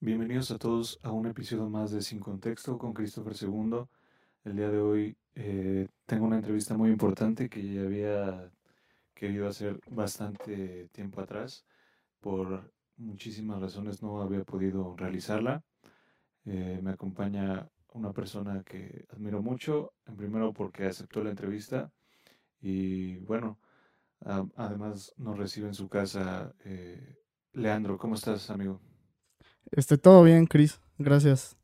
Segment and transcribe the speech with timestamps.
[0.00, 3.84] Bienvenidos a todos a un episodio más de Sin Contexto con Christopher II.
[4.44, 8.52] El día de hoy eh, tengo una entrevista muy importante que ya había
[9.12, 11.66] querido hacer bastante tiempo atrás.
[12.20, 15.64] Por muchísimas razones no había podido realizarla.
[16.44, 21.90] Eh, me acompaña una persona que admiro mucho, en primero porque aceptó la entrevista
[22.60, 23.58] y bueno,
[24.20, 27.16] además nos recibe en su casa eh,
[27.52, 27.98] Leandro.
[27.98, 28.80] ¿Cómo estás, amigo?
[29.72, 30.80] Este, todo bien, Cris.
[30.98, 31.56] Gracias.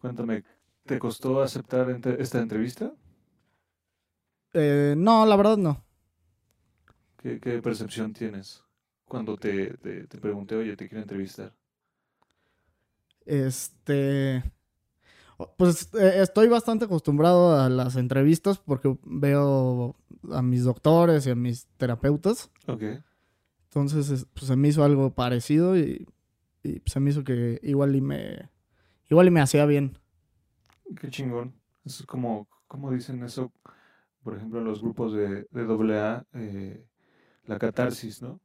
[0.00, 0.44] Cuéntame,
[0.84, 2.92] ¿te costó aceptar esta entrevista?
[4.52, 5.84] Eh, no, la verdad no.
[7.16, 8.64] ¿Qué, percepción tienes
[9.04, 11.52] cuando te, te, te, pregunté, oye, te quiero entrevistar?
[13.26, 14.42] Este.
[15.56, 19.94] Pues eh, estoy bastante acostumbrado a las entrevistas porque veo
[20.32, 22.50] a mis doctores y a mis terapeutas.
[22.66, 22.82] Ok.
[23.64, 26.06] Entonces, pues se me hizo algo parecido y
[26.62, 28.50] y se me hizo que igual y me,
[29.10, 29.98] igual y me hacía bien.
[31.00, 31.54] Qué chingón.
[31.84, 33.52] Es como, como dicen eso,
[34.22, 36.84] por ejemplo, en los grupos de, de AA, eh,
[37.44, 38.40] la catarsis, ¿no?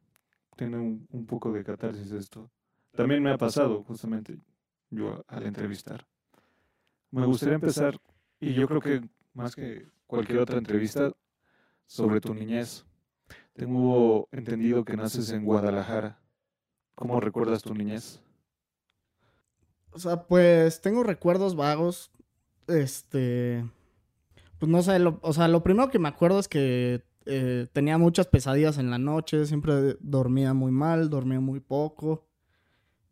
[0.55, 2.49] Tiene un, un, poco de catarsis esto.
[2.95, 4.37] También me ha pasado, justamente,
[4.89, 6.05] yo al entrevistar.
[7.11, 7.99] Me gustaría empezar,
[8.39, 9.01] y yo creo que
[9.33, 11.11] más que cualquier otra entrevista,
[11.85, 12.85] sobre tu niñez.
[13.53, 16.19] Tengo entendido que naces en Guadalajara.
[16.95, 18.21] ¿Cómo recuerdas tu niñez?
[19.91, 22.11] O sea, pues tengo recuerdos vagos.
[22.67, 23.65] Este.
[24.59, 28.27] Pues no sé, o sea, lo primero que me acuerdo es que eh, tenía muchas
[28.27, 32.25] pesadillas en la noche, siempre dormía muy mal, dormía muy poco.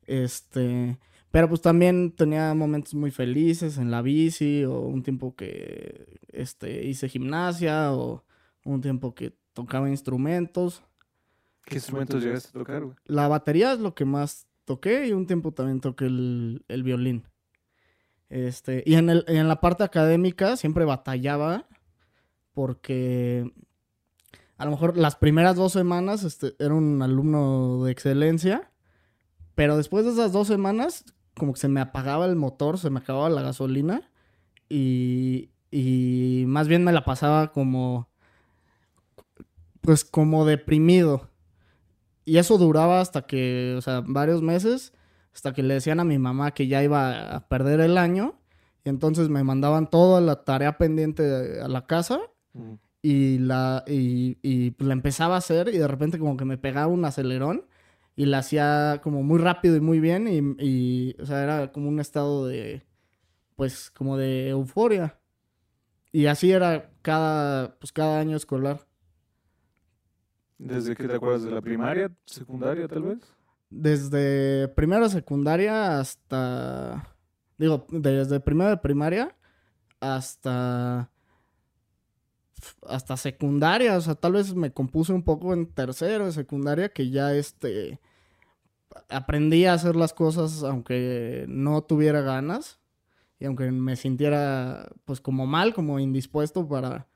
[0.05, 0.97] Este.
[1.31, 6.85] Pero pues también tenía momentos muy felices en la bici, o un tiempo que este,
[6.85, 8.25] hice gimnasia, o
[8.65, 10.83] un tiempo que tocaba instrumentos.
[11.71, 12.95] ¿Qué instrumentos llegaste a tocar, güey?
[13.05, 17.23] La batería es lo que más toqué y un tiempo también toqué el, violín.
[18.29, 21.67] Este, y en, el, en la parte académica siempre batallaba
[22.53, 23.51] porque
[24.57, 28.69] a lo mejor las primeras dos semanas este, era un alumno de excelencia,
[29.55, 31.05] pero después de esas dos semanas
[31.35, 34.11] como que se me apagaba el motor, se me acababa la gasolina
[34.67, 38.09] y, y más bien me la pasaba como
[39.79, 41.30] pues como deprimido.
[42.25, 44.93] Y eso duraba hasta que, o sea, varios meses,
[45.33, 48.39] hasta que le decían a mi mamá que ya iba a perder el año.
[48.83, 52.19] Y entonces me mandaban toda la tarea pendiente a la casa.
[53.01, 56.57] Y la, y, y pues la empezaba a hacer y de repente como que me
[56.57, 57.65] pegaba un acelerón
[58.15, 61.89] y la hacía como muy rápido y muy bien y, y, o sea, era como
[61.89, 62.83] un estado de,
[63.55, 65.19] pues, como de euforia.
[66.11, 68.85] Y así era cada, pues, cada año escolar.
[70.61, 73.17] ¿Desde que te acuerdas de la primaria, secundaria tal vez?
[73.71, 77.15] Desde primero secundaria hasta...
[77.57, 79.35] Digo, desde primero de primaria
[79.99, 81.09] hasta...
[82.87, 87.09] Hasta secundaria, o sea, tal vez me compuse un poco en tercero de secundaria que
[87.09, 87.99] ya este...
[89.09, 92.79] Aprendí a hacer las cosas aunque no tuviera ganas
[93.39, 97.07] y aunque me sintiera pues como mal, como indispuesto para,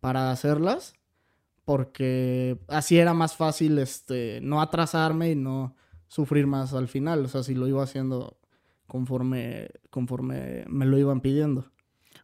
[0.00, 0.94] para hacerlas
[1.70, 5.76] porque así era más fácil este, no atrasarme y no
[6.08, 8.40] sufrir más al final, o sea, si lo iba haciendo
[8.88, 11.70] conforme, conforme me lo iban pidiendo.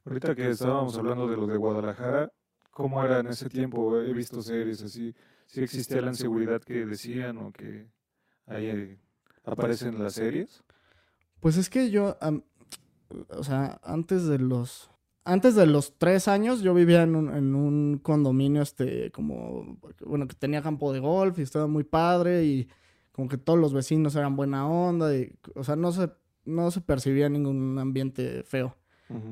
[0.05, 2.33] Ahorita que estábamos hablando de lo de Guadalajara,
[2.73, 3.97] ¿cómo era en ese tiempo?
[4.01, 5.15] He visto series así,
[5.47, 7.87] si existía la inseguridad que decían o que
[8.47, 8.99] ahí eh,
[9.45, 10.65] aparecen en las series.
[11.39, 12.17] Pues es que yo,
[13.29, 14.91] o sea, antes de los
[15.27, 20.63] antes de los tres años yo vivía en un, condominio, este, como, bueno, que tenía
[20.63, 22.69] campo de golf y estaba muy padre y
[23.11, 26.11] como que todos los vecinos eran buena onda y, o sea, no se,
[26.45, 28.77] no se percibía ningún ambiente feo.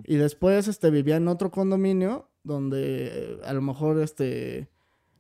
[0.05, 4.69] Y después, este, vivía en otro condominio donde a lo mejor, este,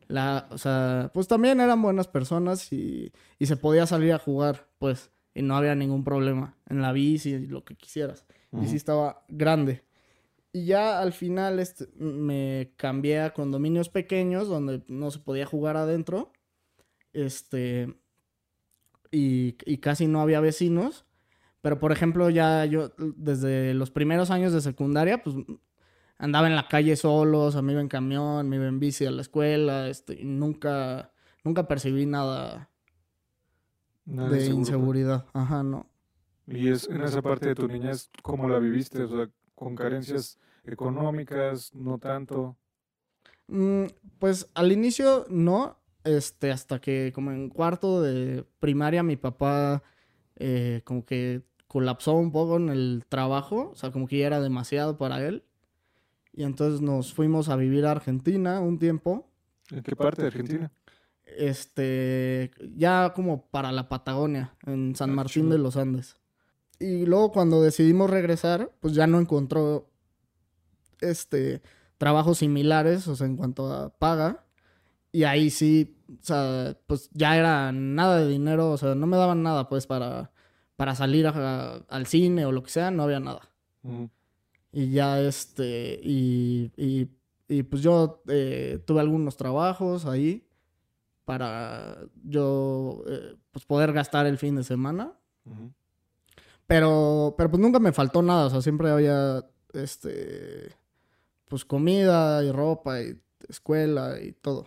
[0.06, 4.68] la, o sea, pues también eran buenas personas y, y se podía salir a jugar,
[4.78, 8.24] pues, y no había ningún problema en la bici y lo que quisieras.
[8.62, 9.82] Y sí estaba grande.
[10.54, 15.76] Y ya al final este, me cambié a condominios pequeños donde no se podía jugar
[15.76, 16.32] adentro.
[17.12, 17.92] Este.
[19.10, 21.06] Y, casi no había vecinos.
[21.60, 25.34] Pero por ejemplo, ya yo desde los primeros años de secundaria, pues
[26.18, 29.06] andaba en la calle solo, o sea, me iba en camión, me iba en bici
[29.06, 31.10] a la escuela, este, y nunca,
[31.42, 32.70] nunca percibí nada,
[34.04, 35.26] de inseguridad.
[35.32, 35.90] Ajá, no.
[36.46, 39.02] Y es en esa parte de tu niñez, ¿cómo la viviste?
[39.02, 42.56] O sea, con carencias económicas, no tanto.
[43.48, 43.84] Mm,
[44.18, 49.82] pues al inicio no, este, hasta que como en cuarto de primaria mi papá
[50.36, 54.40] eh, como que colapsó un poco en el trabajo, o sea, como que ya era
[54.40, 55.44] demasiado para él.
[56.32, 59.28] Y entonces nos fuimos a vivir a Argentina un tiempo.
[59.70, 60.72] ¿En qué parte de Argentina?
[61.24, 66.16] Este, ya como para la Patagonia, en San Ah, Martín de los Andes.
[66.80, 69.90] Y luego cuando decidimos regresar, pues ya no encontró
[71.00, 71.62] este
[71.98, 74.44] trabajos similares, o sea, en cuanto a paga.
[75.12, 79.16] Y ahí sí, o sea, pues ya era nada de dinero, o sea, no me
[79.16, 80.32] daban nada pues para,
[80.76, 83.48] para salir a- al cine o lo que sea, no había nada.
[84.72, 87.08] Y ya este, y, y,
[87.48, 90.48] y pues yo eh, tuve algunos trabajos ahí
[91.24, 95.12] para yo eh, pues poder gastar el fin de semana.
[96.66, 100.74] Pero, pero pues nunca me faltó nada, o sea, siempre había este,
[101.46, 104.66] pues comida y ropa y escuela y todo.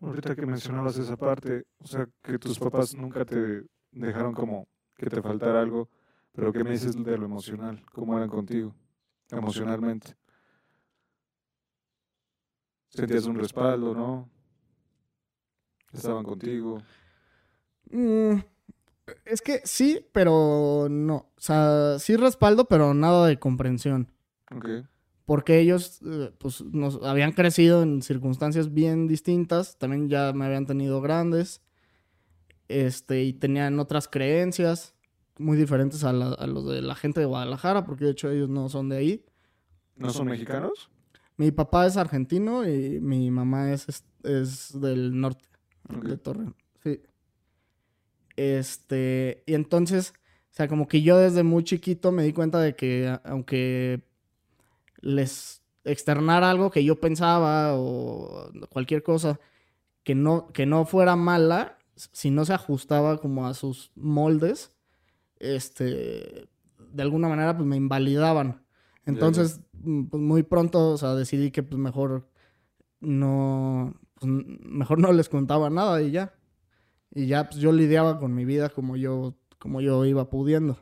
[0.00, 5.06] Ahorita que mencionabas esa parte, o sea, que tus papás nunca te dejaron como que
[5.06, 5.88] te faltara algo,
[6.32, 7.82] pero ¿qué me dices de lo emocional?
[7.92, 8.74] ¿Cómo eran contigo
[9.30, 10.14] emocionalmente?
[12.88, 14.28] ¿Sentías un respaldo, no?
[15.92, 16.82] ¿Estaban contigo?
[17.90, 18.38] Mm,
[19.24, 21.14] es que sí, pero no.
[21.36, 24.10] O sea, sí respaldo, pero nada de comprensión.
[24.54, 24.68] Ok.
[25.26, 30.66] porque ellos eh, pues nos habían crecido en circunstancias bien distintas, también ya me habían
[30.66, 31.62] tenido grandes,
[32.68, 34.94] este, y tenían otras creencias
[35.38, 38.48] muy diferentes a, la- a los de la gente de Guadalajara, porque de hecho ellos
[38.48, 39.24] no son de ahí.
[39.96, 40.90] ¿No son mexicanos?
[41.36, 45.44] Mi papá es argentino y mi mamá es, es, es del norte,
[46.02, 46.54] de Torreón.
[48.36, 50.14] Este, y entonces,
[50.52, 54.02] o sea, como que yo desde muy chiquito me di cuenta de que aunque
[55.00, 59.38] les externara algo que yo pensaba o cualquier cosa
[60.02, 64.74] que no, que no fuera mala, si no se ajustaba como a sus moldes,
[65.38, 66.48] este,
[66.78, 68.64] de alguna manera pues me invalidaban.
[69.06, 72.28] Entonces, mm, pues muy pronto, o sea, decidí que pues mejor
[73.00, 76.34] no, pues, mejor no les contaba nada y ya.
[77.14, 80.78] Y ya pues yo lidiaba con mi vida como yo, como yo iba pudiendo.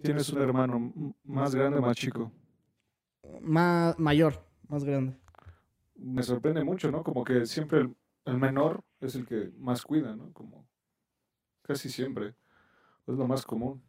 [0.00, 0.92] ¿Tienes un hermano
[1.24, 2.30] más grande o más chico?
[3.40, 5.16] Más, mayor, más grande.
[5.96, 7.02] Me sorprende mucho, ¿no?
[7.02, 10.32] Como que siempre el, el menor es el que más cuida, ¿no?
[10.32, 10.68] Como
[11.62, 12.34] casi siempre.
[13.06, 13.82] Es lo más común.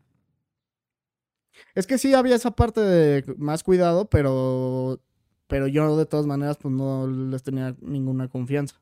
[1.76, 5.00] Es que sí había esa parte de más cuidado, pero,
[5.48, 8.80] pero yo de todas maneras pues no les tenía ninguna confianza.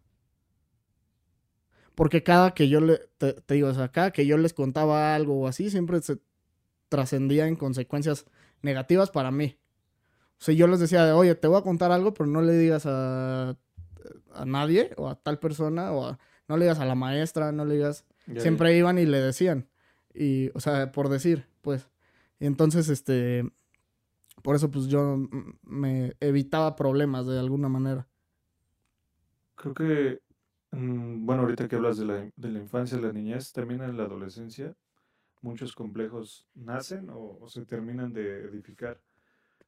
[1.96, 5.16] Porque cada que yo le, te, te digo, o sea, cada que yo les contaba
[5.16, 6.18] algo o así, siempre se
[6.90, 8.26] trascendía en consecuencias
[8.62, 9.58] negativas para mí.
[10.38, 12.54] O sea, yo les decía, de, oye, te voy a contar algo, pero no le
[12.58, 13.52] digas a,
[14.34, 17.66] a nadie o a tal persona o a- no le digas a la maestra, no
[17.66, 18.06] le digas...
[18.28, 19.70] Ya, Siempre iban y le decían.
[20.14, 21.88] Y, o sea, por decir, pues.
[22.40, 23.44] Y entonces, este.
[24.42, 25.28] Por eso, pues yo
[25.64, 28.08] me evitaba problemas de alguna manera.
[29.56, 30.22] Creo que,
[30.78, 34.76] bueno, ahorita que hablas de la, de infancia, la niñez, también en la adolescencia,
[35.42, 39.00] muchos complejos nacen o, se terminan de edificar.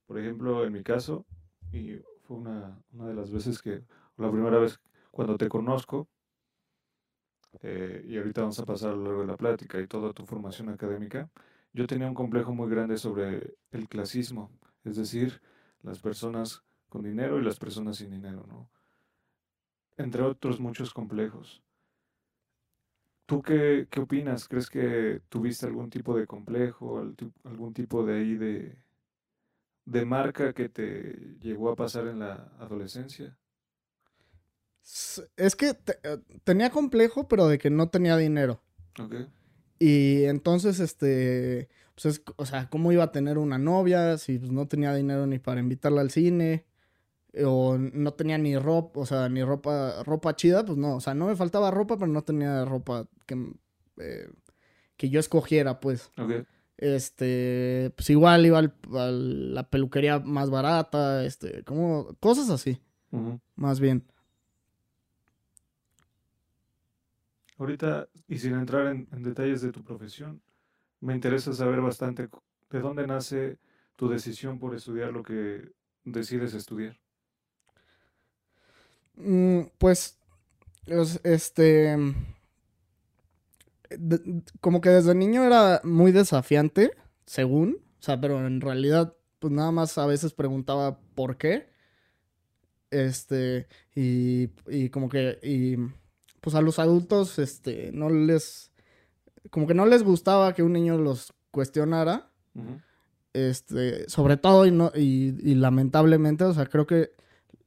[0.06, 1.26] Por ejemplo, en mi caso,
[1.72, 3.84] y fue una, de las veces que,
[4.18, 4.80] la primera vez
[5.12, 6.10] cuando te conozco,
[7.62, 10.26] eh, y ahorita vamos a pasar a lo largo de la plática y toda tu
[10.26, 11.30] formación académica,
[11.74, 14.52] yo tenía un complejo muy grande sobre el clasismo,
[14.84, 15.42] es decir,
[15.84, 18.70] las personas con dinero y las personas sin dinero, ¿no?
[19.98, 21.62] Entre otros muchos complejos.
[23.26, 24.48] ¿Tú qué, qué opinas?
[24.48, 27.14] ¿Crees que tuviste algún tipo de complejo,
[27.44, 28.78] algún tipo de ahí de,
[29.86, 33.38] de marca que te llegó a pasar en la adolescencia?
[35.36, 38.62] Es que te- eh, tenía complejo, pero de que no tenía dinero.
[39.00, 39.16] ¿Ok?
[39.80, 41.70] Y entonces, este.
[41.96, 45.26] Pues es, o sea, ¿cómo iba a tener una novia si pues, no tenía dinero
[45.26, 46.66] ni para invitarla al cine?
[47.46, 50.96] O no tenía ni ropa, o sea, ni ropa, ropa chida, pues no.
[50.96, 53.54] O sea, no me faltaba ropa, pero no tenía ropa que,
[53.98, 54.30] eh,
[54.96, 56.12] que yo escogiera, pues.
[56.18, 56.46] ¿Ok?
[56.78, 62.80] Este, pues igual iba al- a la peluquería más barata, este, como cosas así,
[63.56, 64.04] más bien.
[67.58, 70.42] Ahorita, y sin entrar en, en detalles de tu profesión,
[71.00, 72.30] me interesa saber bastante
[72.70, 73.58] de dónde nace
[73.96, 75.72] tu decisión por estudiar lo que
[76.04, 77.00] decides estudiar.
[79.18, 80.18] Mm, pues,
[80.88, 81.96] es- este,
[84.62, 86.92] como que desde niño era muy desafiante,
[87.26, 91.70] según, o sea, pero en realidad, pues nada más a veces preguntaba por qué,
[92.92, 95.76] este, y, y como que, y
[96.42, 98.72] pues a los adultos, este, no les,
[99.50, 102.30] como que no les gustaba que un niño los cuestionara.
[103.34, 107.12] Este, sobre todo y, no, y, y lamentablemente, o sea, creo que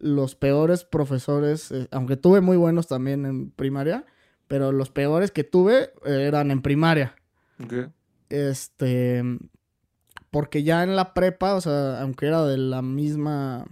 [0.01, 4.05] los peores profesores, eh, aunque tuve muy buenos también en primaria,
[4.49, 7.15] pero los peores que tuve eh, eran en primaria.
[7.63, 7.91] Ok.
[8.31, 9.23] Este,
[10.31, 13.67] porque ya en la prepa, o sea, aunque era de la misma...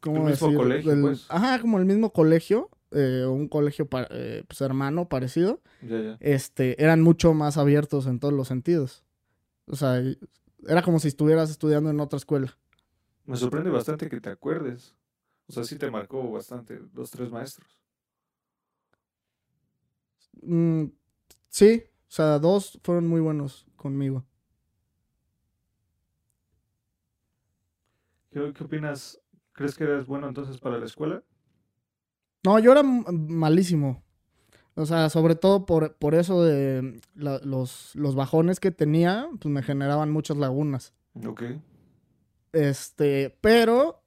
[0.00, 1.26] ¿Cómo El mismo colegio, pues.
[1.28, 6.16] Ajá, como el mismo colegio, eh, un colegio pa- eh, pues, hermano, parecido Ya, ya.
[6.20, 9.02] este, eran mucho más abiertos en todos los sentidos.
[9.66, 10.02] O sea,
[10.66, 12.56] era como si estuvieras estudiando en otra escuela.
[13.24, 14.94] Me sorprende bastante que te acuerdes.
[15.48, 17.80] O sea, sí te marcó bastante los tres maestros.
[20.42, 20.86] Mm,
[21.48, 24.24] sí, o sea, dos fueron muy buenos conmigo.
[28.30, 29.20] ¿Qué, qué opinas?
[29.52, 31.22] ¿Crees que eres bueno entonces para la escuela?
[32.44, 34.04] No, yo era malísimo.
[34.78, 39.52] O sea, sobre todo por, por eso de la- los, los bajones que tenía, pues
[39.52, 40.92] me generaban muchas lagunas.
[41.26, 41.42] Ok.
[42.52, 44.02] Este, pero,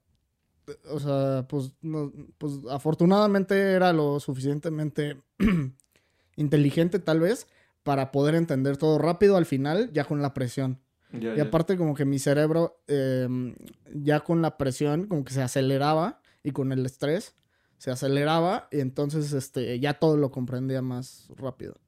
[0.90, 5.20] o sea, pues, no- pues afortunadamente era lo suficientemente
[6.36, 7.46] inteligente tal vez
[7.82, 10.78] para poder entender todo rápido al final, ya con la presión.
[11.12, 11.42] Ya, Y ya.
[11.44, 13.54] aparte como que mi cerebro em,
[13.92, 17.34] ya con la presión como que se aceleraba y con el estrés
[17.82, 21.80] se aceleraba y entonces este, ya todo lo comprendía más rápido.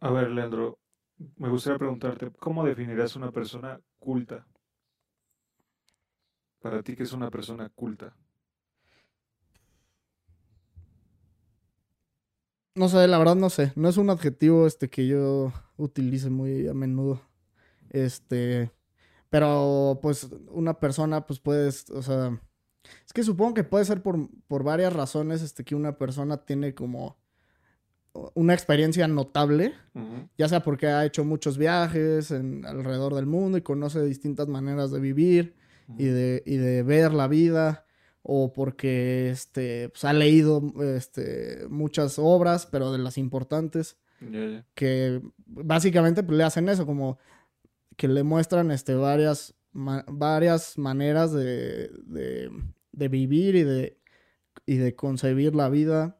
[0.00, 0.78] A ver, Leandro,
[1.36, 4.46] me gustaría preguntarte, ¿cómo definirás una persona culta?
[6.60, 8.16] Para ti, ¿qué es una persona culta?
[12.74, 13.70] No sé, la verdad no sé.
[13.76, 17.20] No es un adjetivo este que yo utilice muy a menudo.
[17.90, 18.70] Este,
[19.28, 22.40] pero pues una persona pues puedes, o sea,
[23.06, 26.74] es que supongo que puede ser por, por varias razones este que una persona tiene
[26.74, 27.16] como
[28.34, 29.74] una experiencia notable,
[30.38, 34.92] ya sea porque ha hecho muchos viajes en, alrededor del mundo y conoce distintas maneras
[34.92, 35.56] de vivir
[35.98, 37.84] y de, y de ver la vida,
[38.22, 40.62] o porque este, pues, ha leído
[40.96, 43.96] este, muchas obras, pero de las importantes,
[44.74, 47.18] que básicamente pues, le hacen eso, como
[47.96, 51.90] que le muestran este, varias, varias maneras de,
[52.92, 53.98] de, vivir y de,
[54.66, 56.18] y de concebir la vida.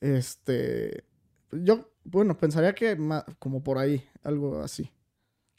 [0.00, 1.04] Este,
[1.50, 2.96] yo, bueno, pensaría que
[3.38, 4.90] como por ahí, algo así.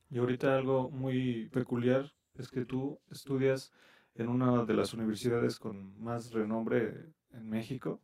[0.09, 3.71] Y ahorita algo muy peculiar es que tú estudias
[4.15, 7.99] en una de las universidades con más renombre en México,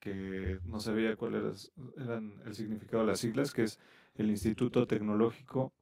[0.00, 1.52] que no sabía cuál era,
[1.96, 3.78] eran el significado de las siglas, que es
[4.16, 5.72] el Instituto Tecnológico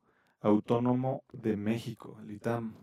[0.41, 2.75] Autónomo de México, el ITAM.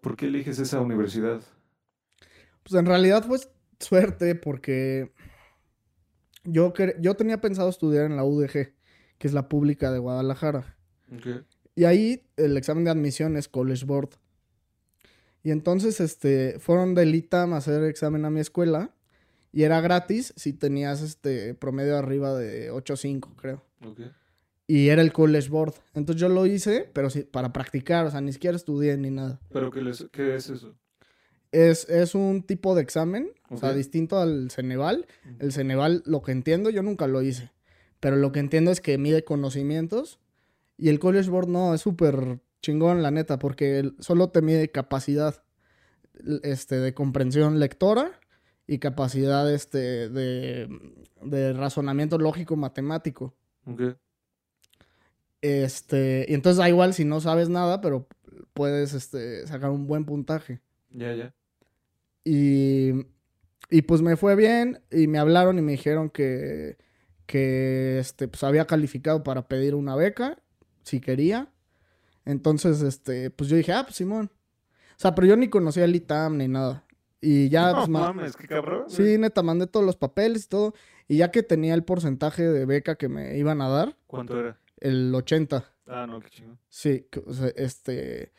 [0.00, 1.42] ¿Por qué eliges esa universidad?
[2.62, 3.38] Pues en realidad fue
[3.80, 5.12] suerte porque
[6.44, 8.74] yo, yo tenía pensado estudiar en la UDG,
[9.18, 10.76] que es la pública de Guadalajara.
[11.74, 14.10] Y ahí el examen de admisión es College Board.
[15.42, 18.94] Y entonces este, fueron del ITAM a hacer examen a mi escuela
[19.52, 23.62] y era gratis si tenías este promedio arriba de 8.5, creo.
[23.86, 24.00] Ok.
[24.66, 25.74] Y era el College Board.
[25.94, 29.40] Entonces yo lo hice, pero sí, para practicar, o sea, ni siquiera estudié ni nada.
[29.52, 30.74] ¿Pero qué, les- qué es eso?
[31.52, 35.06] Es, es un tipo de examen, o sea, distinto al Ceneval.
[35.38, 37.52] El Ceneval, lo que entiendo, yo nunca lo hice.
[38.00, 40.18] Pero lo que entiendo es que mide conocimientos.
[40.76, 45.44] Y el College Board no, es súper chingón, la neta, porque solo te mide capacidad
[46.42, 48.18] este, de comprensión lectora
[48.66, 50.68] y capacidad este, de,
[51.22, 53.34] de razonamiento lógico matemático.
[55.46, 58.08] Este, y entonces da igual si no sabes nada, pero
[58.54, 60.62] puedes este, sacar un buen puntaje.
[60.90, 61.34] Ya, ya.
[62.24, 62.92] Y,
[63.68, 66.78] y pues me fue bien y me hablaron y me dijeron que,
[67.26, 70.38] que este, pues había calificado para pedir una beca,
[70.82, 71.52] si quería.
[72.24, 74.30] Entonces, este, pues yo dije, ah, pues Simón.
[74.96, 76.86] O sea, pero yo ni conocía el ITAM ni nada.
[77.20, 78.84] Y ya, no pues, ma- mames, qué cabrón.
[78.88, 80.74] sí, neta, mandé todos los papeles y todo.
[81.06, 84.58] Y ya que tenía el porcentaje de beca que me iban a dar, ¿Cuánto era?
[84.84, 85.64] El 80.
[85.86, 86.58] Ah, no, qué chingón.
[86.68, 88.32] Sí, que, o sea, este,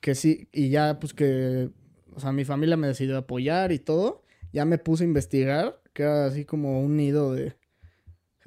[0.00, 1.70] que sí, y ya pues que,
[2.14, 6.02] o sea, mi familia me decidió apoyar y todo, ya me puse a investigar, que
[6.02, 7.56] era así como un nido de,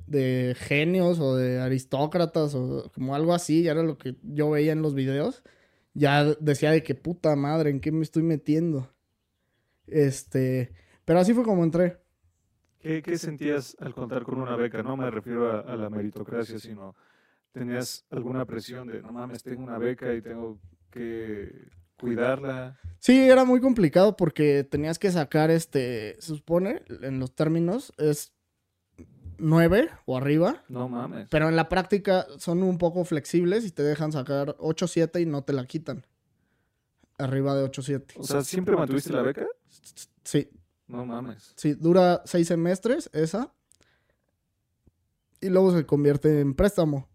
[0.07, 4.71] de genios o de aristócratas o como algo así, ya era lo que yo veía
[4.71, 5.43] en los videos,
[5.93, 8.91] ya decía de que puta madre, ¿en qué me estoy metiendo?
[9.85, 10.73] Este,
[11.05, 11.99] pero así fue como entré.
[12.79, 14.81] ¿Qué, qué sentías al contar con una beca?
[14.81, 16.95] No me refiero a, a la meritocracia, sino
[17.57, 20.59] tenías alguna presión de, no mames, tengo una beca y tengo
[20.91, 22.77] que cuidarla.
[22.99, 28.33] Sí, era muy complicado porque tenías que sacar este, se supone, en los términos, es
[29.39, 30.63] 9 o arriba.
[30.69, 31.27] No mames.
[31.29, 35.43] Pero en la práctica son un poco flexibles y te dejan sacar 8-7 y no
[35.43, 36.05] te la quitan.
[37.17, 38.13] Arriba de 8-7.
[38.17, 39.47] O sea, ¿siempre mantuviste la beca?
[40.23, 40.49] Sí,
[40.87, 41.53] No mames.
[41.55, 43.51] sí, dura 6 semestres esa.
[45.41, 47.07] Y luego se convierte en préstamo.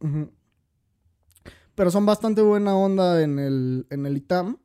[0.00, 0.30] Ujú.
[1.74, 4.58] Pero son bastante buena onda en el, en el ITAM.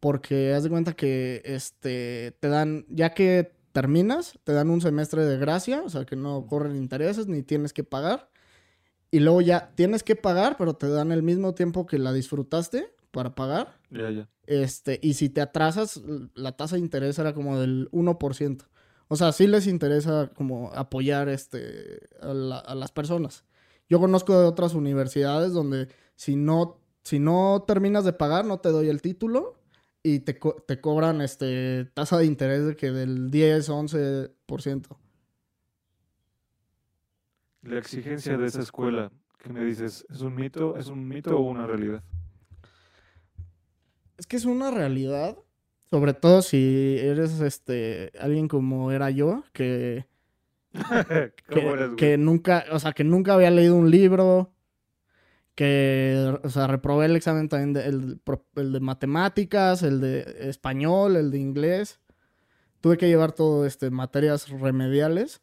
[0.00, 5.24] Porque haz de cuenta que este te dan, ya que terminas, te dan un semestre
[5.24, 8.30] de gracia, o sea que no corren intereses ni tienes que pagar.
[9.10, 12.94] Y luego ya tienes que pagar, pero te dan el mismo tiempo que la disfrutaste
[13.10, 13.80] para pagar.
[13.90, 14.28] Ya, ya.
[14.46, 16.00] Este, y si te atrasas,
[16.34, 18.66] la tasa de interés era como del 1%.
[19.08, 23.42] O sea, sí les interesa como apoyar este, a, la- a las personas.
[23.88, 28.68] Yo conozco de otras universidades donde si no, si no terminas de pagar, no te
[28.70, 29.54] doy el título
[30.02, 34.98] y te, co- te cobran este, tasa de interés de que del 10, 11%.
[37.62, 39.10] La exigencia de esa escuela,
[39.42, 40.04] ¿qué me dices?
[40.10, 40.76] ¿Es un mito?
[40.76, 42.02] ¿Es un mito o una realidad?
[44.16, 45.36] Es que es una realidad,
[45.90, 50.06] sobre todo si eres este, alguien como era yo, que...
[50.72, 51.96] ¿Cómo que, eres, güey?
[51.96, 54.52] que nunca, o sea, que nunca había leído un libro,
[55.54, 58.20] que, o sea, reprobé el examen también, de- el,
[58.56, 62.00] el de matemáticas, el de español, el de inglés.
[62.80, 65.40] Tuve que llevar todo, este, materias remediales.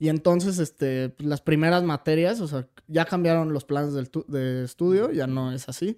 [0.00, 4.64] Y entonces, este, las primeras materias, o sea, ya cambiaron los planes del tu- de
[4.64, 5.96] estudio, ya no es así.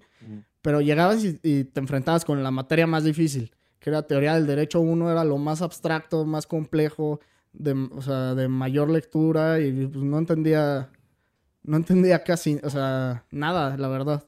[0.61, 4.45] Pero llegabas y, y te enfrentabas con la materia más difícil, que era teoría del
[4.45, 7.19] derecho 1, era lo más abstracto, más complejo,
[7.53, 10.89] de, o sea, de mayor lectura y pues, no entendía,
[11.63, 14.27] no entendía casi, o sea, nada, la verdad.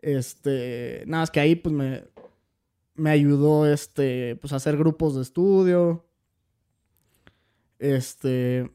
[0.00, 2.04] Este, nada, es que ahí pues me,
[2.94, 6.04] me ayudó, este, pues a hacer grupos de estudio.
[7.78, 8.70] Este,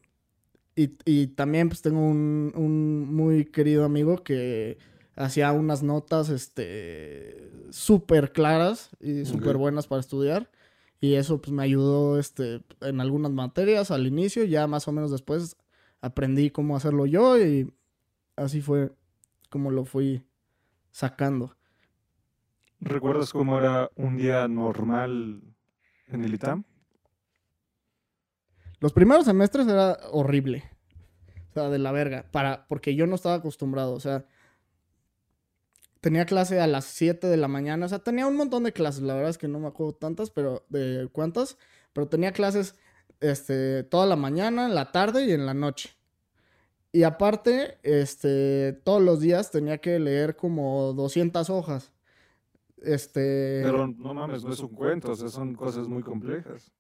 [0.76, 4.78] y, y también pues tengo un, un muy querido amigo que
[5.16, 10.50] hacía unas notas, este, súper claras y súper buenas para estudiar.
[11.02, 15.10] Y eso pues me ayudó este, en algunas materias al inicio, ya más o menos
[15.12, 15.58] después
[16.00, 17.74] aprendí cómo hacerlo yo y
[18.36, 18.92] así fue
[19.50, 20.24] como lo fui
[20.92, 21.58] sacando.
[22.80, 25.42] ¿Recuerdas cómo era un día normal
[26.08, 26.64] en el ITAM?
[28.80, 30.64] Los primeros semestres era horrible.
[31.52, 32.26] O sea, de la verga.
[32.32, 33.94] Para, porque yo no estaba acostumbrado.
[33.94, 34.26] O sea,
[36.02, 37.86] tenía clase a las 7 de la mañana.
[37.86, 39.02] O sea, tenía un montón de clases.
[39.04, 41.58] La verdad es que no me acuerdo tantas, pero de cuántas.
[41.94, 42.76] Pero tenía clases
[43.20, 45.92] este, toda la mañana, en la tarde y en la noche.
[46.92, 51.92] Y aparte, este, todos los días tenía que leer como 200 hojas.
[52.82, 53.62] Este.
[53.64, 56.72] Pero no mames, no es un cuento, o sea, son cosas muy complejas.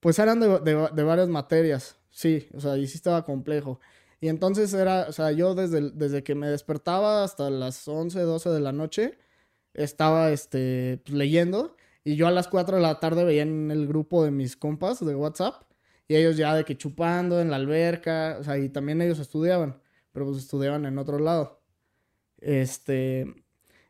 [0.00, 3.80] Pues eran de, de- de varias materias, sí, o sea, y sí estaba complejo.
[4.22, 8.50] Y entonces era, o sea, yo desde, desde que me despertaba hasta las 11, 12
[8.50, 9.18] de la noche,
[9.74, 13.88] estaba, este, pues, leyendo, y yo a las 4 de la tarde veía en el
[13.88, 15.64] grupo de mis compas de WhatsApp,
[16.06, 19.82] y ellos ya de que chupando en la alberca, o sea, y también ellos estudiaban,
[20.12, 21.60] pero pues estudiaban en otro lado.
[22.38, 23.26] Este,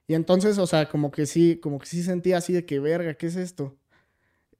[0.07, 3.15] y entonces, o sea, como que sí, como que sí sentía así de que, verga,
[3.15, 3.77] ¿qué es esto?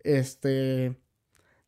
[0.01, 0.99] Este...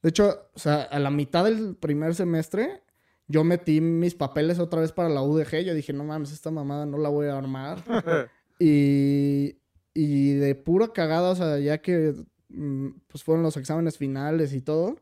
[0.03, 2.84] De hecho, o sea, a la mitad del primer semestre,
[3.29, 5.61] yo metí mis papeles otra vez para la UDG.
[5.65, 7.79] Yo dije, no mames, esta mamada no la voy a armar.
[8.61, 9.59] Y,
[9.95, 12.15] y de pura cagada, o sea, ya que
[12.51, 14.97] mm, pues fueron los exámenes finales y todo,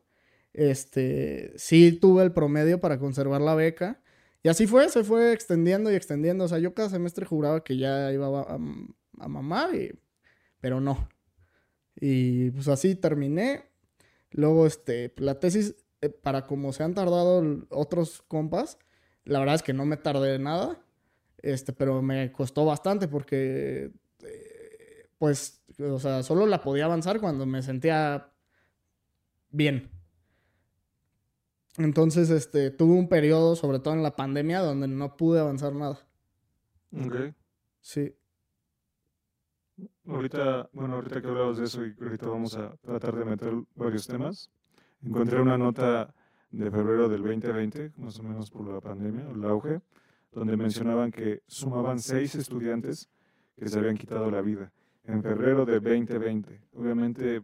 [0.54, 4.00] este, sí tuve el promedio para conservar la beca.
[4.42, 6.44] Y así fue, se fue extendiendo y extendiendo.
[6.44, 8.58] O sea, yo cada semestre juraba que ya iba a, a-
[9.20, 9.92] a mamar, y-
[10.60, 11.08] pero no.
[11.94, 13.64] Y pues así terminé.
[14.30, 18.78] Luego, este, la tesis, eh, para como se han tardado otros compas,
[19.24, 20.84] la verdad es que no me tardé nada.
[21.38, 23.90] Este, pero me costó bastante porque,
[24.24, 28.32] eh, pues, o sea, solo la podía avanzar cuando me sentía
[29.50, 29.90] bien.
[31.78, 36.06] Entonces, este, tuve un periodo, sobre todo en la pandemia, donde no pude avanzar nada.
[36.92, 37.34] Ok.
[37.80, 38.14] Sí.
[40.06, 44.06] Ahorita, bueno, ahorita que hablamos de eso y ahorita vamos a tratar de meter varios
[44.06, 44.50] temas.
[45.04, 46.14] Encontré una nota
[46.50, 49.80] de febrero del 2020, más o menos por la pandemia, el auge,
[50.30, 53.08] donde mencionaban que sumaban seis estudiantes
[53.56, 54.72] que se habían quitado la vida
[55.04, 56.60] en febrero de 2020.
[56.74, 57.42] Obviamente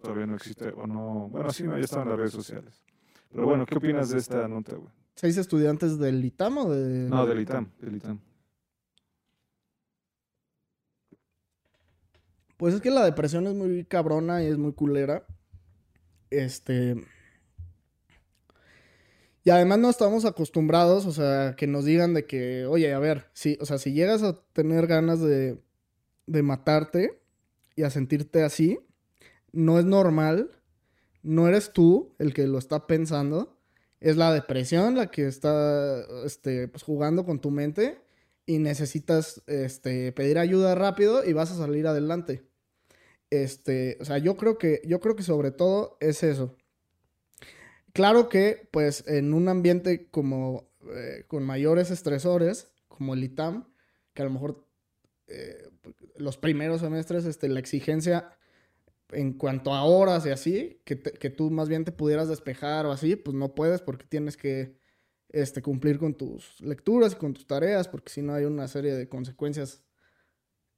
[0.00, 2.82] todavía no existe, o no, bueno, sí, ya estaban las redes sociales.
[3.30, 4.90] Pero bueno, ¿qué opinas de esta nota, güey?
[5.14, 7.08] ¿Seis estudiantes del ITAM o de...?
[7.08, 8.20] No, del ITAM, del ITAM.
[12.56, 15.26] Pues es que la depresión es muy cabrona y es muy culera.
[16.30, 16.96] Este.
[19.44, 23.30] Y además no estamos acostumbrados, o sea, que nos digan de que, oye, a ver,
[23.32, 25.62] si, o sea, si llegas a tener ganas de,
[26.26, 27.20] de matarte
[27.76, 28.80] y a sentirte así,
[29.52, 30.50] no es normal,
[31.22, 33.56] no eres tú el que lo está pensando,
[34.00, 37.98] es la depresión la que está este, pues, jugando con tu mente
[38.46, 42.44] y necesitas este, pedir ayuda rápido y vas a salir adelante.
[43.30, 46.56] Este, o sea, yo creo que, yo creo que sobre todo es eso.
[47.92, 53.72] Claro que, pues, en un ambiente como eh, con mayores estresores, como el ITAM,
[54.14, 54.66] que a lo mejor
[55.28, 55.68] eh,
[56.16, 58.30] los primeros semestres, este, la exigencia
[59.10, 62.92] en cuanto a horas y así, que, que, tú más bien te pudieras despejar o
[62.92, 64.76] así, pues no puedes porque tienes que
[65.30, 68.94] este, cumplir con tus lecturas y con tus tareas, porque si no hay una serie
[68.94, 69.84] de consecuencias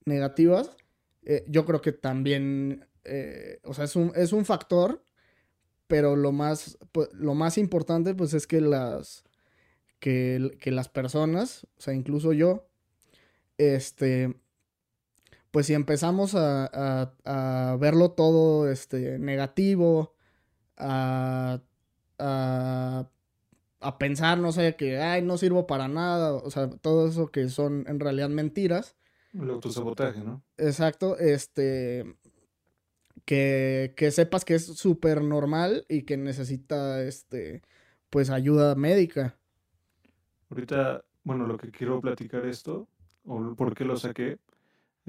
[0.05, 0.77] negativas.
[1.25, 5.03] Eh, yo creo que también, eh, o sea, es un, es un factor,
[5.87, 9.25] pero lo más, pues, lo más importante pues es que las,
[10.01, 12.69] que, que las personas, o sea, incluso yo,
[13.59, 14.35] este,
[15.51, 20.15] pues si empezamos a, a, verlo todo este, negativo,
[20.77, 21.61] a,
[22.19, 23.09] a,
[23.81, 27.49] a, pensar, no sé, que, ay, no sirvo para nada, o sea, todo eso que
[27.49, 28.98] son en realidad mentiras.
[29.33, 30.43] El autosabotaje, ¿no?
[30.57, 32.17] Exacto, este,
[33.25, 37.63] que, que sepas que es súper normal y que necesita, este,
[38.11, 39.37] pues ayuda médica.
[40.51, 42.89] Ahorita, bueno, lo que quiero platicar esto,
[43.25, 44.39] o por qué lo saqué,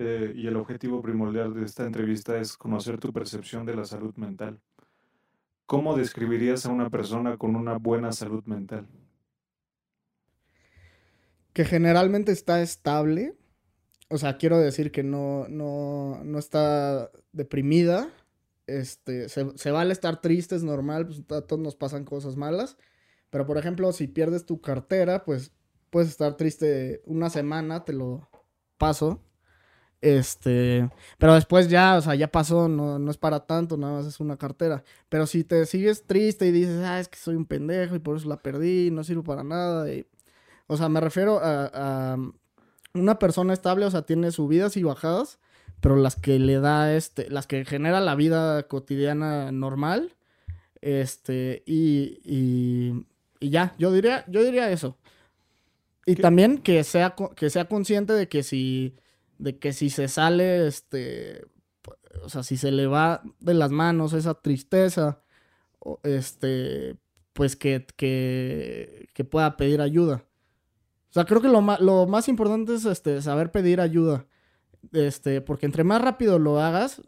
[0.01, 4.15] eh, y el objetivo primordial de esta entrevista es conocer tu percepción de la salud
[4.15, 4.59] mental.
[5.65, 8.87] ¿Cómo describirías a una persona con una buena salud mental?
[11.53, 13.35] Que generalmente está estable.
[14.09, 18.11] O sea, quiero decir que no, no, no está deprimida.
[18.67, 22.77] Este, se, se, vale estar triste, es normal, pues a todos nos pasan cosas malas.
[23.29, 25.51] Pero por ejemplo, si pierdes tu cartera, pues
[25.89, 28.29] puedes estar triste una semana, te lo
[28.77, 29.21] paso.
[30.01, 34.05] Este, pero después ya, o sea, ya pasó, no, no es para tanto, nada más
[34.05, 34.83] es una cartera.
[35.09, 38.17] Pero si te sigues triste y dices, ah, es que soy un pendejo y por
[38.17, 39.91] eso la perdí, no sirvo para nada.
[39.91, 40.07] Y,
[40.67, 41.69] o sea, me refiero a,
[42.13, 42.17] a,
[42.99, 45.39] una persona estable, o sea, tiene subidas y bajadas,
[45.81, 50.15] pero las que le da, este, las que genera la vida cotidiana normal,
[50.81, 53.05] este, y, y,
[53.39, 54.97] y ya, yo diría, yo diría eso.
[56.05, 56.21] Y ¿Qué?
[56.21, 58.95] también que sea, que sea consciente de que si
[59.39, 61.45] de que si se sale, este,
[62.23, 65.23] o sea, si se le va de las manos esa tristeza,
[66.03, 66.97] este,
[67.33, 70.25] pues que, que, que pueda pedir ayuda.
[71.09, 74.25] O sea, creo que lo, más, lo más importante es este, saber pedir ayuda.
[74.91, 77.01] Este, porque entre más rápido lo hagas,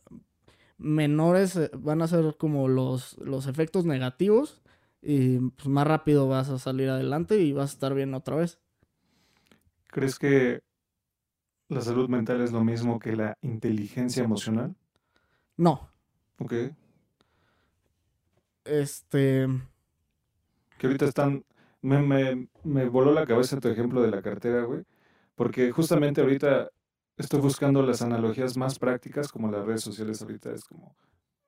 [0.77, 4.61] menores eh, van a ser como los, los efectos negativos
[5.01, 8.59] y pues más rápido vas a salir adelante y vas a estar bien otra vez.
[9.87, 10.61] ¿Crees que
[11.71, 14.75] ¿La salud mental es lo mismo que la inteligencia emocional?
[15.55, 15.89] No.
[16.37, 16.53] Ok.
[18.65, 19.47] Este.
[20.77, 21.45] Que ahorita están.
[21.82, 24.84] Me, me, me voló la cabeza tu ejemplo de la cartera, güey.
[25.36, 26.70] Porque justamente ahorita
[27.17, 30.96] estoy buscando las analogías más prácticas, como las redes sociales ahorita es como.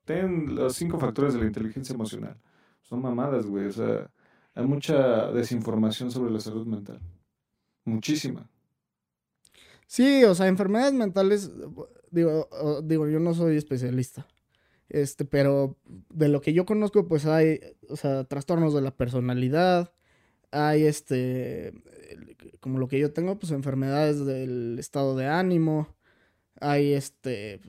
[0.06, 2.38] Ten los cinco factores de la inteligencia emocional.
[2.82, 3.68] Son mamadas, güey.
[3.68, 4.10] O sea,
[4.54, 7.00] hay mucha desinformación sobre la salud mental.
[7.86, 8.50] Muchísima.
[9.88, 11.52] Sí, o sea, enfermedades mentales,
[12.12, 12.50] digo,
[12.84, 14.28] digo, yo no soy especialista.
[14.90, 15.78] Este, pero
[16.10, 19.93] de lo que yo conozco, pues hay, o sea, trastornos de la personalidad,
[20.54, 21.74] hay este,
[22.60, 25.96] como lo que yo tengo, pues enfermedades del estado de ánimo,
[26.62, 27.60] hay este,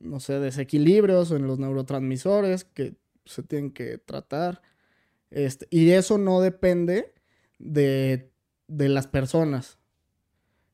[0.00, 2.94] no sé, desequilibrios en los neurotransmisores que
[3.24, 4.62] se tienen que tratar.
[5.30, 7.14] Este, y eso no depende
[7.58, 8.30] de,
[8.68, 9.78] de las personas.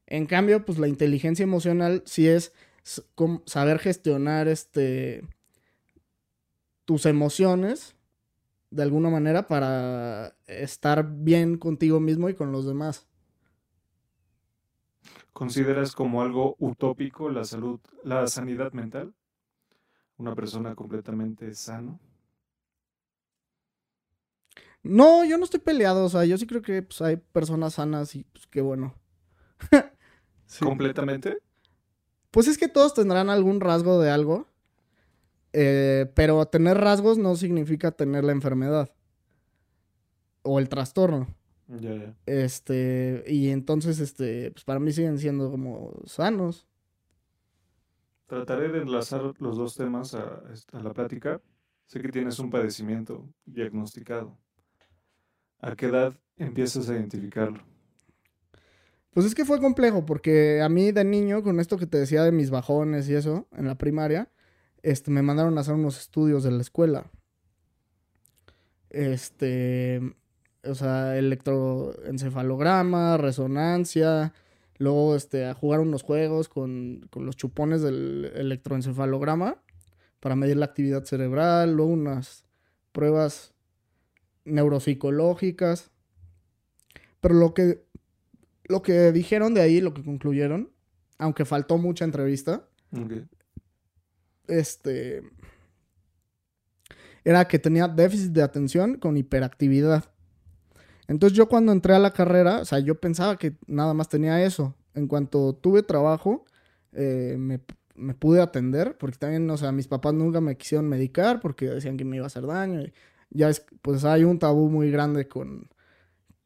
[0.07, 2.53] En cambio, pues la inteligencia emocional sí es
[3.47, 5.23] saber gestionar este
[6.85, 7.95] tus emociones
[8.73, 13.07] de alguna manera para estar bien contigo mismo y con los demás.
[15.35, 19.15] ¿Consideras como algo utópico la salud, la sanidad mental?
[20.17, 22.01] Una persona completamente sano.
[24.83, 28.15] No, yo no estoy peleado, o sea, yo sí creo que pues, hay personas sanas
[28.17, 28.95] y pues qué bueno.
[30.47, 30.67] Sí.
[30.67, 31.39] ¿Completamente?
[32.31, 34.52] Pues es que todos tendrán algún rasgo de algo.
[35.53, 38.91] Eh, pero tener rasgos no significa tener la enfermedad.
[40.43, 41.29] O el trastorno.
[41.69, 42.17] Ya, ya.
[42.27, 43.25] Este.
[43.27, 44.51] Y entonces, este.
[44.53, 46.67] Pues para mí siguen siendo como sanos.
[48.27, 51.41] trataré de enlazar los dos temas a, a la plática.
[51.87, 54.39] Sé que tienes un padecimiento diagnosticado.
[55.61, 57.63] ¿A qué edad empiezas a identificarlo?
[59.13, 62.25] Pues es que fue complejo, porque a mí de niño, con esto que te decía
[62.25, 64.32] de mis bajones y eso, en la primaria,
[64.83, 67.11] este, me mandaron a hacer unos estudios de la escuela.
[68.91, 70.01] Este,
[70.65, 74.33] o sea, electroencefalograma, resonancia,
[74.79, 79.63] luego este, a jugar unos juegos con, con los chupones del electroencefalograma
[80.21, 82.45] para medir la actividad cerebral, luego unas
[82.93, 83.55] pruebas
[84.45, 85.91] neuropsicológicas.
[87.21, 87.85] Pero lo que
[88.65, 90.71] lo que dijeron de ahí, lo que concluyeron,
[91.19, 92.69] aunque faltó mucha entrevista,
[94.49, 95.23] este,
[97.25, 100.05] era que tenía déficit de atención con hiperactividad.
[101.09, 104.43] Entonces yo cuando entré a la carrera, o sea, yo pensaba que nada más tenía
[104.45, 104.75] eso.
[104.95, 106.45] En cuanto tuve trabajo,
[106.93, 107.61] eh, me,
[107.95, 111.97] me, pude atender, porque también, o sea, mis papás nunca me quisieron medicar porque decían
[111.97, 112.85] que me iba a hacer daño.
[113.31, 115.69] ya es, pues hay un tabú muy grande con,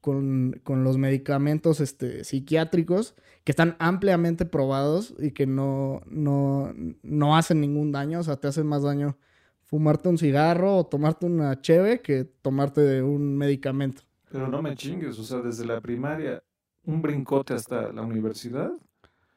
[0.06, 7.60] con, los medicamentos este, psiquiátricos que están ampliamente probados y que no, no, no hacen
[7.60, 9.16] ningún daño, o sea, te hacen más daño
[9.64, 14.02] fumarte un cigarro o tomarte una cheve que tomarte un medicamento.
[14.30, 16.40] Pero no me chingues, o sea, desde la primaria,
[16.84, 18.70] un brincote hasta la universidad.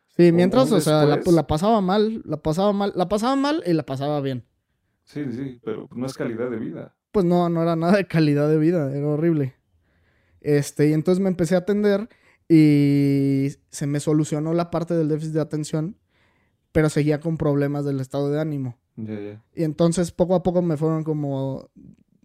[0.10, 3.74] Sí, mientras, o, sea, la, la, pasaba mal, la pasaba mal, la pasaba mal y
[3.74, 4.46] la pasaba bien.
[5.04, 6.96] Sí, sí, pero no es calidad de vida.
[7.12, 9.59] Pues no, no era nada de calidad de vida, era horrible.
[10.42, 12.10] Este, y entonces me empecé a atender
[12.48, 15.98] y se me solucionó la parte del déficit de atención,
[16.72, 18.78] pero seguía con problemas del estado de ánimo.
[19.56, 21.70] Y entonces poco a poco me fueron como,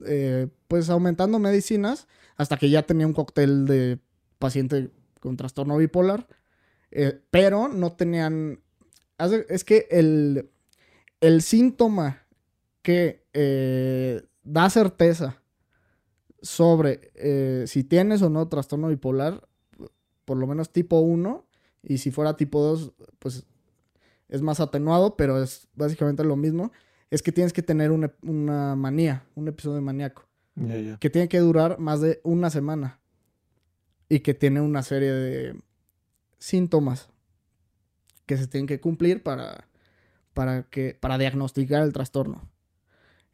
[0.05, 3.99] eh, pues aumentando medicinas hasta que ya tenía un cóctel de
[4.41, 6.27] paciente con trastorno bipolar,
[6.91, 8.61] eh, pero no tenían,
[9.49, 10.51] es que el,
[11.21, 12.27] el síntoma
[12.83, 15.43] que eh, da certeza
[16.45, 19.49] sobre eh, si tienes o no trastorno bipolar,
[20.25, 21.45] por lo menos tipo 1,
[21.83, 23.47] y si fuera tipo 2, pues
[24.29, 26.71] es más atenuado, pero es básicamente lo mismo,
[27.11, 30.27] es que tienes que tener una, manía, un episodio maníaco,
[31.01, 33.01] que tiene que durar más de una semana
[34.09, 35.61] y que tiene una serie de
[36.39, 37.09] síntomas
[38.27, 39.67] que se tienen que cumplir para,
[40.35, 42.49] para, que, para diagnosticar el trastorno.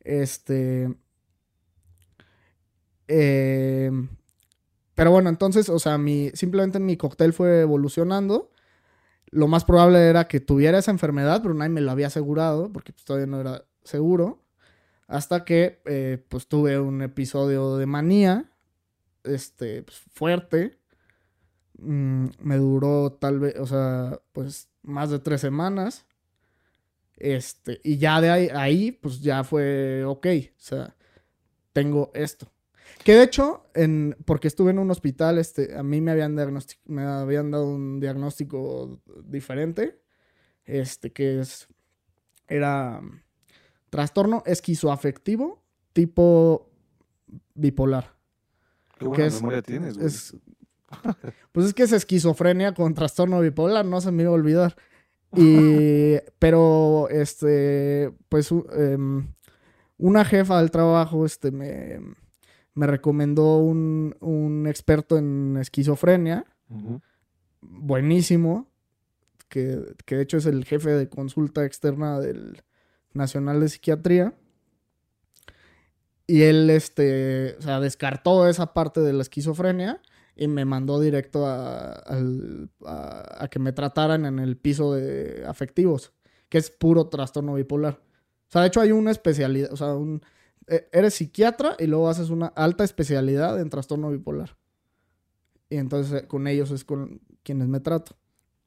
[0.00, 0.94] Este,
[3.12, 3.90] eh,
[4.94, 8.52] pero bueno, entonces, o sea, mi, simplemente mi cóctel fue evolucionando.
[9.30, 12.92] Lo más probable era que tuviera esa enfermedad, pero nadie me lo había asegurado, porque
[12.92, 14.44] pues, todavía no era seguro.
[15.08, 18.52] Hasta que, eh, pues, tuve un episodio de manía,
[19.24, 20.78] este, pues, fuerte.
[21.78, 26.06] Mm, me duró tal vez, o sea, pues, más de tres semanas.
[27.16, 30.26] Este, y ya de ahí, ahí, pues, ya fue ok.
[30.58, 30.96] O sea,
[31.72, 32.52] tengo esto.
[33.04, 36.34] Que de hecho, en, porque estuve en un hospital, este, a mí me habían,
[36.86, 40.00] me habían dado un diagnóstico diferente,
[40.64, 41.66] este, que es,
[42.46, 43.00] era
[43.88, 46.70] trastorno esquizoafectivo tipo
[47.54, 48.14] bipolar.
[48.98, 50.10] Qué buena memoria tienes, güey.
[51.52, 54.76] pues es que es esquizofrenia con trastorno bipolar, no se me iba a olvidar.
[55.34, 59.32] Y, pero, este, pues, em,
[59.96, 62.00] una jefa del trabajo, este, me
[62.80, 66.46] me recomendó un, experto en esquizofrenia,
[67.60, 68.70] buenísimo,
[69.50, 69.60] que,
[70.06, 72.62] de hecho es el jefe de consulta externa del
[73.12, 74.32] Nacional de Psiquiatría.
[76.26, 80.00] Y él, este, o sea, descartó esa parte de la esquizofrenia
[80.34, 82.02] y me mandó directo a,
[82.86, 86.14] a, que me trataran en el piso de afectivos,
[86.48, 88.00] que es puro trastorno bipolar.
[88.48, 90.22] O sea, de hecho hay una especialidad, o sea, un,
[90.92, 94.56] eres psiquiatra y luego haces una alta especialidad en trastorno bipolar.
[95.68, 98.16] Y entonces eh, con ellos es con quienes me trato.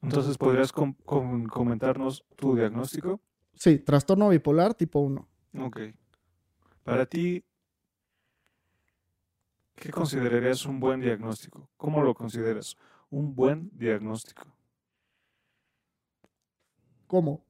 [0.01, 3.21] Entonces, ¿podrías comentarnos tu diagnóstico?
[3.55, 5.27] Sí, trastorno bipolar tipo 1.
[5.59, 5.79] Ok.
[6.83, 7.45] Para ti,
[9.75, 11.69] ¿qué considerarías un buen diagnóstico?
[11.77, 12.75] ¿Cómo lo consideras?
[13.09, 14.53] Un buen diagnóstico.
[17.07, 17.45] ¿Cómo?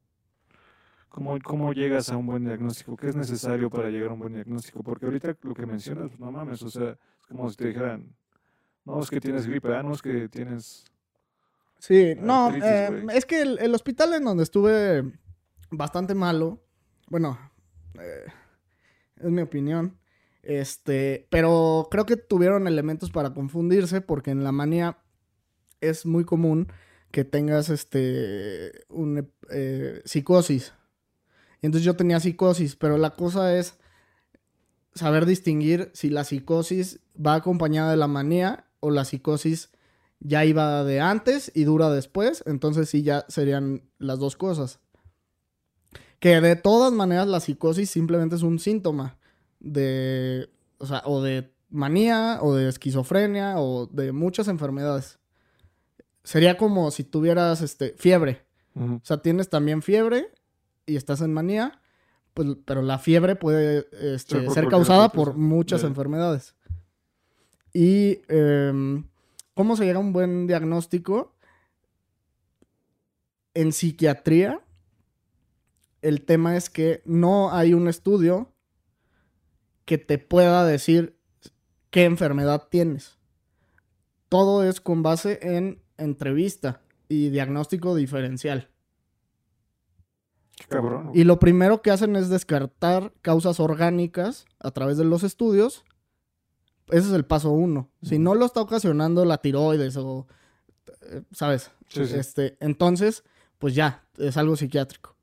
[1.14, 2.98] ¿Cómo, ¿Cómo llegas a un buen diagnóstico?
[2.98, 4.82] ¿Qué es necesario para llegar a un buen diagnóstico?
[4.82, 8.16] Porque ahorita lo que mencionas, no mames, o sea, es como si te dijeran,
[8.84, 10.86] no, es que tienes gripe, ah, no, es que tienes...
[11.78, 15.04] Sí, no, eh, es que el, hospital en donde estuve
[15.70, 16.64] bastante malo,
[17.12, 17.38] bueno,
[18.00, 18.26] eh,
[19.18, 20.00] es mi opinión,
[20.42, 24.98] este, pero creo que tuvieron elementos para confundirse porque en la manía
[25.80, 26.74] es muy común
[27.12, 30.74] que tengas este un eh, psicosis.
[31.64, 33.76] Entonces yo tenía psicosis, pero la cosa es
[34.94, 39.72] saber distinguir si la psicosis va acompañada de la manía o la psicosis
[40.20, 44.80] ya iba de antes y dura después, entonces sí ya serían las dos cosas.
[46.20, 49.18] Que de todas maneras la psicosis simplemente es un síntoma
[49.62, 50.50] de,
[50.80, 55.18] o sea, o de manía o de esquizofrenia o de muchas enfermedades.
[56.26, 58.46] Sería como si tuvieras este fiebre.
[58.76, 60.28] O sea, tienes también fiebre
[60.86, 61.82] y estás en manía,
[62.34, 66.56] pues, pero la fiebre puede este, ser causada por muchas enfermedades.
[67.74, 69.08] Y em,
[69.54, 71.36] ¿cómo se llega a un buen diagnóstico?
[73.54, 74.62] En psiquiatría,
[76.02, 78.52] el tema es que no hay un estudio
[79.86, 81.18] que te pueda decir
[81.90, 83.18] qué enfermedad tienes.
[84.30, 88.73] Todo es con base en entrevista y diagnóstico diferencial.
[90.68, 91.12] Cabrón.
[91.14, 95.84] Y lo primero que hacen es descartar causas orgánicas a través de los estudios.
[96.90, 97.90] Ese es el paso uno.
[98.02, 100.28] Si no lo está ocasionando la tiroides o,
[101.02, 101.72] eh, ¿sabes?
[101.96, 103.24] Este, entonces,
[103.58, 105.16] pues ya, es algo psiquiátrico.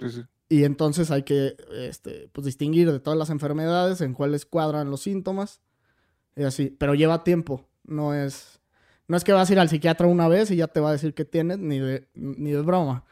[0.00, 0.22] Sí, sí.
[0.48, 5.02] Y entonces hay que este, pues, distinguir de todas las enfermedades en cuáles cuadran los
[5.02, 5.60] síntomas.
[6.36, 6.70] Y así.
[6.78, 7.66] Pero lleva tiempo.
[7.84, 8.60] No es,
[9.08, 10.92] no es que vas a ir al psiquiatra una vez y ya te va a
[10.92, 13.04] decir qué tienes, ni de, ni de broma.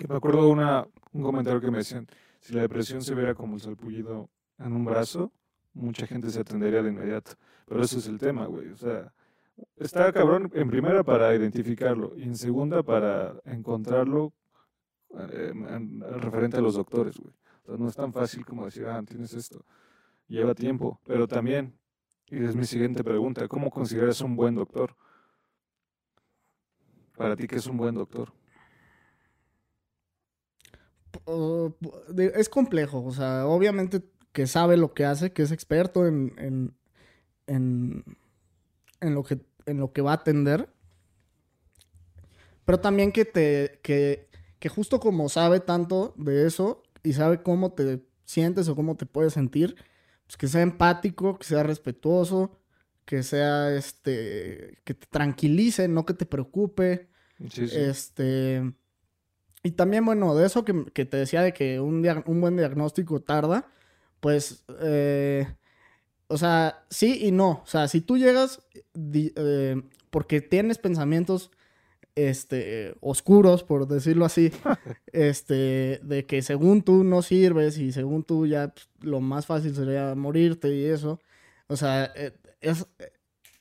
[0.00, 2.06] Que me acuerdo una, un comentario que me decían,
[2.40, 5.30] si la depresión se viera como el salpullido en un brazo,
[5.74, 7.32] mucha gente se atendería de inmediato.
[7.66, 8.68] Pero ese es el tema, güey.
[8.68, 9.12] O sea,
[9.76, 14.32] está cabrón en primera para identificarlo y en segunda para encontrarlo
[15.18, 15.52] eh,
[16.16, 17.34] referente a los doctores, güey.
[17.64, 19.66] O sea, no es tan fácil como decir, ah, tienes esto.
[20.28, 21.78] Lleva tiempo, pero también,
[22.26, 24.96] y es mi siguiente pregunta, ¿cómo consideras un buen doctor?
[27.18, 28.39] Para ti, ¿qué es un buen doctor?
[32.16, 34.02] Es complejo, o sea, obviamente
[34.32, 36.74] que sabe lo que hace, que es experto en, en,
[37.46, 38.04] en,
[39.00, 40.68] en, lo, que, en lo que va a atender,
[42.64, 44.28] pero también que te, que,
[44.58, 49.06] que justo como sabe tanto de eso y sabe cómo te sientes o cómo te
[49.06, 49.76] puedes sentir,
[50.26, 52.60] pues que sea empático, que sea respetuoso,
[53.04, 57.08] que sea este, que te tranquilice, no que te preocupe.
[57.56, 58.72] Este.
[59.62, 63.68] Y también, bueno, de eso que, te decía de que un, un buen diagnóstico tarda,
[64.20, 65.46] pues, eh,
[66.28, 67.62] o sea, sí y no.
[67.64, 68.62] O sea, si tú llegas
[68.94, 71.50] eh, porque tienes pensamientos
[72.14, 74.52] este, oscuros, por decirlo así,
[75.12, 79.74] este, de que según tú no sirves y según tú ya pues, lo más fácil
[79.74, 81.20] sería morirte y eso.
[81.66, 82.86] O sea, eh, es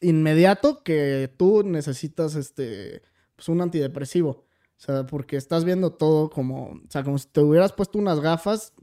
[0.01, 3.01] inmediato que tú necesitas, este,
[3.35, 4.45] pues un antidepresivo.
[4.80, 8.22] O sea, porque estás viendo todo como, o sea, como si te hubieras puesto unas
[8.22, 8.74] gafas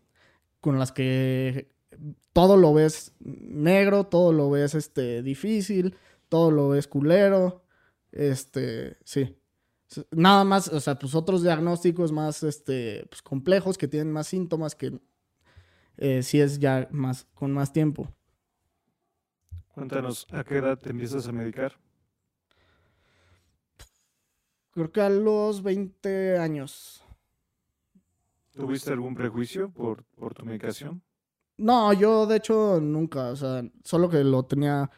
[0.60, 1.72] con las que
[2.34, 5.96] todo lo ves negro, todo lo ves, este, difícil,
[6.28, 7.64] todo lo ves culero,
[8.12, 9.38] este, sí.
[10.10, 14.74] Nada más, o sea, pues otros diagnósticos más este, pues, complejos que tienen más síntomas
[14.74, 15.00] que
[15.96, 18.14] eh, si es ya más con más tiempo.
[19.68, 21.78] Cuéntanos, ¿a qué edad te empiezas a medicar?
[24.76, 27.02] Creo que a los 20 años.
[28.52, 31.02] ¿Tuviste algún prejuicio por, por tu medicación?
[31.56, 34.90] No, yo de hecho nunca, o sea, solo que lo tenía,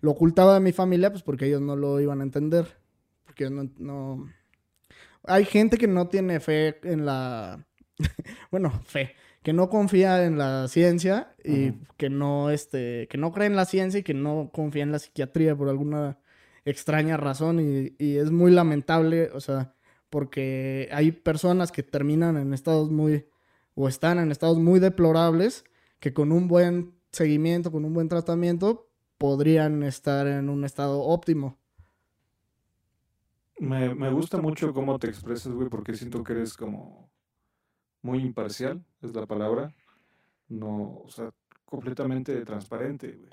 [0.00, 2.76] lo ocultaba de mi familia, pues porque ellos no lo iban a entender
[3.24, 4.28] porque no,
[5.24, 7.66] Hay gente que no tiene fe en la...
[8.50, 13.46] bueno, fe, que no confía en la ciencia y que no, este, que no cree
[13.46, 16.18] en la ciencia y que no confía en la psiquiatría por alguna
[16.64, 19.74] extraña razón y, es muy lamentable, o sea,
[20.10, 23.26] porque hay personas que terminan en estados muy,
[23.74, 25.64] o están en estados muy deplorables,
[25.98, 31.58] que con un buen seguimiento, con un buen tratamiento, podrían estar en un estado óptimo.
[33.58, 37.08] Me, me gusta mucho cómo te expresas, güey, porque siento que eres como
[38.02, 39.72] muy imparcial, es la palabra.
[40.48, 41.30] No, o sea,
[41.64, 43.30] completamente transparente, güey.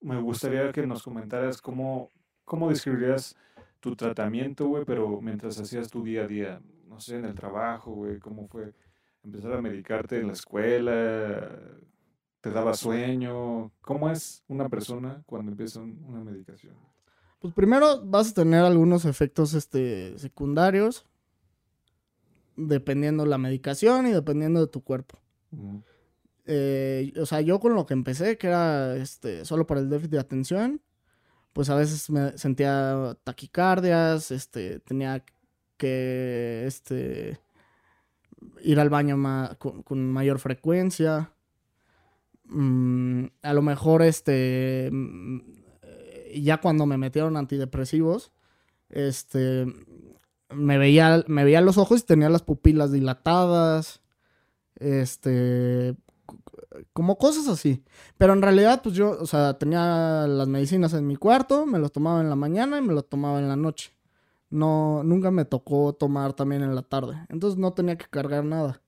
[0.00, 2.08] Me gustaría que nos comentaras cómo,
[2.44, 3.36] cómo describirías
[3.80, 7.92] tu tratamiento, güey, pero mientras hacías tu día a día, no sé, en el trabajo,
[7.92, 8.74] güey, cómo fue
[9.22, 11.48] empezar a medicarte en la escuela,
[12.40, 16.74] te daba sueño, ¿cómo es una persona cuando empieza una medicación?
[17.38, 21.06] Pues primero vas a tener algunos efectos este, secundarios,
[22.56, 25.18] dependiendo la medicación y dependiendo de tu cuerpo.
[26.44, 30.12] Eh, o sea, yo con lo que empecé, que era este, solo para el déficit
[30.12, 30.82] de atención,
[31.52, 35.24] pues a veces me sentía taquicardias, este, tenía
[35.76, 37.40] que, este,
[38.62, 39.16] ir al baño
[39.58, 41.32] con, mayor frecuencia.
[42.44, 45.40] Mm, a lo mejor, este, mm,
[46.34, 48.32] ya cuando me metieron antidepresivos,
[48.88, 49.66] este,
[50.50, 54.00] me veía, me veía los ojos y tenía las pupilas dilatadas,
[54.76, 55.96] este,
[56.92, 57.84] como cosas así.
[58.18, 61.92] Pero en realidad, pues yo, o sea, tenía las medicinas en mi cuarto, me las
[61.92, 63.92] tomaba en la mañana y me las tomaba en la noche.
[64.50, 67.24] No, nunca me tocó tomar también en la tarde.
[67.28, 68.82] Entonces no tenía que cargar nada.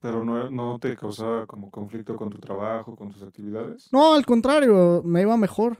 [0.00, 3.88] ¿Pero no, no te causaba como conflicto con tu trabajo, con tus actividades?
[3.92, 5.78] No, al contrario, me iba mejor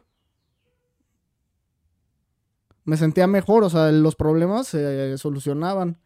[2.86, 5.98] me sentía mejor, o sea, los problemas se solucionaban.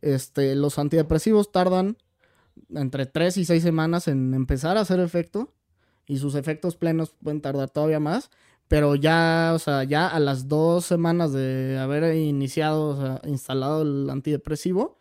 [0.00, 1.98] Este, los antidepresivos tardan
[2.74, 5.54] entre 3 y 6 semanas en empezar a hacer efecto
[6.06, 8.30] y sus efectos plenos pueden tardar todavía más,
[8.68, 13.82] pero ya, o sea, ya a las dos semanas de haber iniciado, o sea, instalado
[13.82, 14.98] el antidepresivo,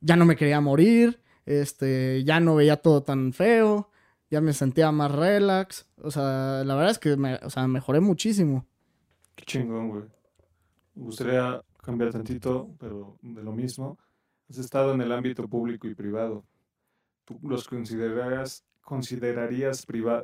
[0.00, 3.90] ya no me quería morir, este, ya no veía todo tan feo,
[4.30, 8.00] ya me sentía más relax, o sea, la verdad es que me, o sea, mejoré
[8.00, 8.66] muchísimo.
[9.34, 10.04] Qué chingón, güey.
[10.94, 13.98] Me gustaría cambiar tantito, pero de lo mismo.
[14.48, 16.44] Has estado en el ámbito público y privado.
[17.24, 18.64] ¿Tú los considerarías,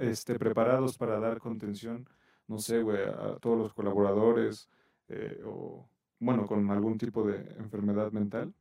[0.00, 2.08] este, preparados para dar contención,
[2.46, 4.68] no sé, güey, a todos los colaboradores
[5.08, 5.88] eh, o,
[6.18, 8.52] bueno, con algún tipo de enfermedad mental?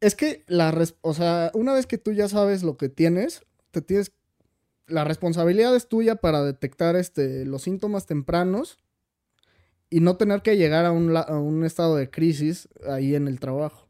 [0.00, 3.80] Es que la, o sea, una vez que tú ya sabes lo que tienes, te
[3.80, 4.12] tienes,
[4.86, 8.78] la responsabilidad es tuya para detectar este, los síntomas tempranos
[9.88, 13.85] y no tener que llegar a un, estado de crisis ahí en el trabajo.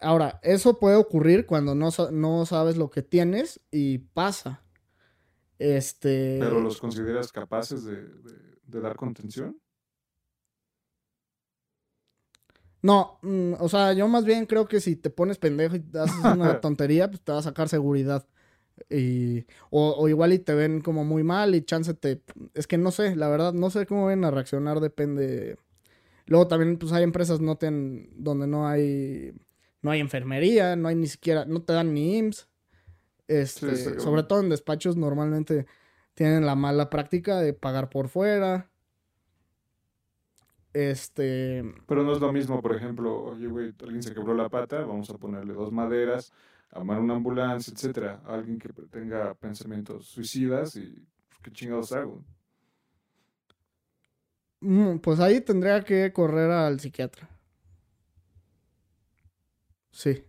[0.00, 4.62] Ahora, eso puede ocurrir cuando no, no sabes lo que tienes y pasa.
[5.58, 6.38] Este...
[6.40, 9.60] ¿Pero los consideras capaces de, dar contención?
[12.82, 16.24] No, mm, o sea, yo más bien creo que si te pones pendejo y haces
[16.24, 18.26] una tontería, pues te va a sacar seguridad.
[18.88, 22.22] Y, o, igual y te ven como muy mal y chance te...
[22.54, 25.58] Es que no sé, la verdad, no sé cómo ven a reaccionar, depende...
[26.24, 29.34] Luego también pues hay empresas no donde no hay
[29.82, 32.48] no hay enfermería, no hay ni siquiera, no te dan ni IMSS.
[33.28, 35.66] Este, sobre todo en despachos normalmente
[36.14, 38.68] tienen la mala práctica de pagar por fuera.
[40.72, 41.64] Este.
[41.86, 45.10] Pero no es lo mismo, por ejemplo, oye, güey, alguien se quebró la pata, vamos
[45.10, 46.32] a ponerle dos maderas,
[46.72, 48.20] amar una ambulancia, etcétera.
[48.26, 52.24] Alguien que tenga pensamientos suicidas y pues, qué chingados hago.
[54.60, 57.28] Mm, pues ahí tendría que correr al psiquiatra.
[60.00, 60.24] Sí.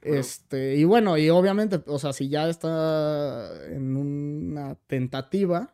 [0.00, 5.70] Este, y bueno, y obviamente, o sea, si ya está en una tentativa,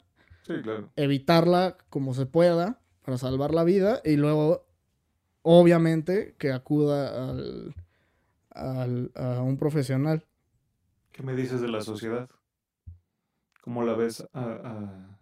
[0.97, 4.67] evitarla como se pueda para salvar la vida y luego,
[5.43, 7.77] obviamente, que acuda al,
[8.51, 10.27] al, a un profesional.
[11.13, 12.29] ¿Qué me dices de la sociedad?
[13.61, 15.17] ¿Cómo la ves a,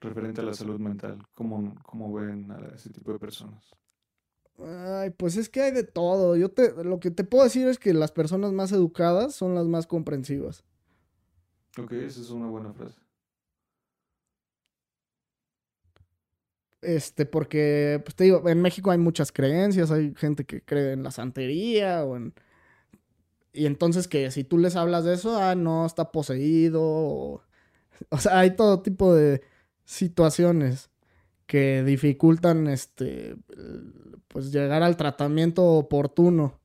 [0.00, 1.24] referente a la salud mental?
[1.36, 3.70] ¿Cómo, ¿Cómo, ven a ese tipo de personas?
[4.58, 6.36] Ay, pues es que hay de todo.
[6.36, 9.66] Yo te, lo que te puedo decir es que las personas más educadas son las
[9.66, 10.64] más comprensivas.
[11.78, 12.98] Ok, esa es una buena frase.
[16.80, 21.02] Este, porque, pues te digo, en México hay muchas creencias, hay gente que cree en
[21.02, 22.34] la santería o en...
[23.52, 26.82] Y entonces que si tú les hablas de eso, ah, no, está poseído.
[26.82, 27.42] O,
[28.10, 29.42] o sea, hay todo tipo de
[29.84, 30.90] situaciones
[31.46, 33.36] que dificultan, este,
[34.28, 36.58] pues llegar al tratamiento oportuno.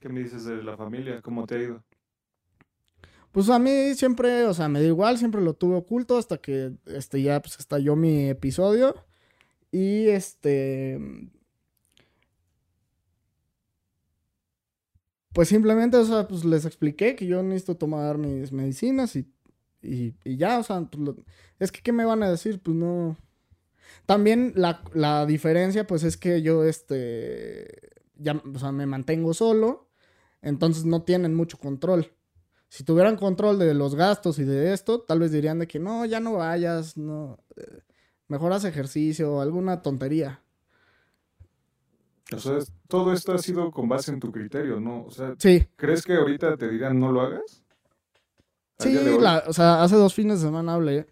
[0.00, 1.22] ¿Qué me dices de la familia?
[1.22, 1.84] ¿Cómo te ha ido?
[3.30, 6.72] Pues a mí siempre, o sea, me da igual, siempre lo tuve oculto hasta que
[6.86, 8.94] este ya pues estalló mi episodio.
[9.70, 10.98] Y este
[15.32, 19.26] pues simplemente, o sea, pues les expliqué que yo necesito tomar mis medicinas y,
[19.82, 21.16] y, ya, o sea, pues
[21.58, 22.60] es que ¿qué me van a decir?
[22.60, 23.16] Pues no.
[24.06, 29.88] También la, la diferencia, pues es que yo, este, ya, o sea, me mantengo solo,
[30.40, 32.12] entonces no tienen mucho control
[32.72, 36.06] si tuvieran control de los gastos y de esto, tal vez dirían de que no,
[36.06, 37.82] ya no vayas, no, eh,
[38.28, 40.40] mejor haz ejercicio alguna tontería.
[42.34, 45.04] O sea, todo esto ha sido con base en tu criterio, ¿no?
[45.04, 45.66] O sea, sí.
[45.76, 47.61] ¿crees que ahorita te dirán no lo hagas?
[48.82, 51.06] Sí, o sea, hace dos fines de semana hablé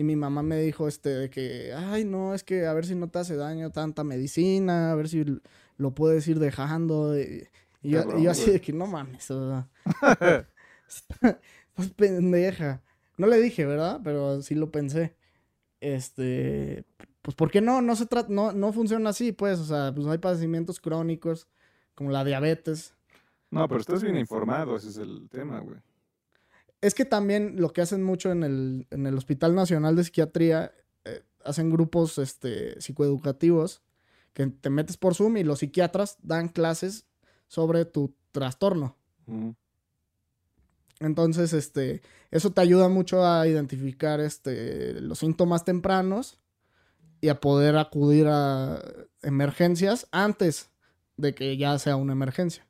[0.00, 2.94] y mi mamá me dijo este de que, ay, no, es que a ver si
[2.94, 5.24] no te hace daño tanta medicina, a ver si
[5.76, 7.20] lo puedes ir dejando.
[7.20, 7.46] Y,
[7.82, 9.68] yo, así de que no mames, o sea.
[10.88, 12.82] Estás pendeja.
[13.18, 14.00] No le dije, ¿verdad?
[14.02, 15.16] Pero sí lo pensé.
[15.80, 16.86] Este,
[17.20, 17.82] pues ¿por qué no?
[17.82, 21.46] No se trata, no, no funciona así, pues, o sea, pues no hay padecimientos crónicos
[21.94, 22.94] como la diabetes.
[23.50, 25.76] No, pero estás bien informado, ese es el tema, güey.
[26.80, 30.72] Es que también lo que hacen mucho en el, en el Hospital Nacional de Psiquiatría,
[31.04, 33.82] eh, hacen grupos este, psicoeducativos
[34.32, 37.06] que te metes por Zoom y los psiquiatras dan clases
[37.48, 38.96] sobre tu trastorno.
[41.00, 46.38] Entonces, este, eso te ayuda mucho a identificar este, los síntomas tempranos
[47.20, 48.82] y a poder acudir a
[49.22, 50.70] emergencias antes
[51.16, 52.66] de que ya sea una emergencia.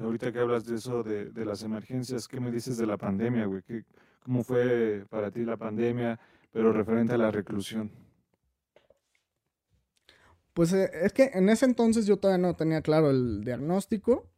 [0.00, 3.62] Ahorita que hablas de eso, de, las emergencias, ¿qué me dices de la pandemia, güey?
[3.62, 3.84] ¿Qué-
[4.22, 6.18] ¿Cómo fue para ti la pandemia,
[6.52, 7.90] pero referente a la reclusión?
[10.54, 14.28] Pues eh, es que en ese entonces yo todavía no tenía claro el diagnóstico.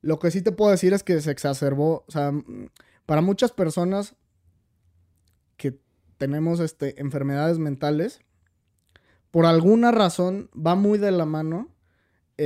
[0.00, 2.32] Lo que sí te puedo decir es que se exacerbó, o sea,
[3.06, 4.16] para muchas personas
[5.56, 5.78] que
[6.18, 8.20] tenemos este, enfermedades mentales,
[9.30, 11.71] por alguna razón va muy de la mano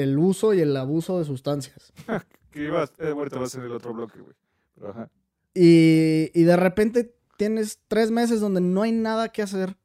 [0.03, 1.93] el uso y el abuso de sustancias.
[2.51, 4.35] Que ibas, eh, ahorita va a ser el otro bloque, güey.
[4.75, 5.11] Pero ajá.
[5.53, 9.77] Y, y de repente tienes tres meses donde no hay nada que hacer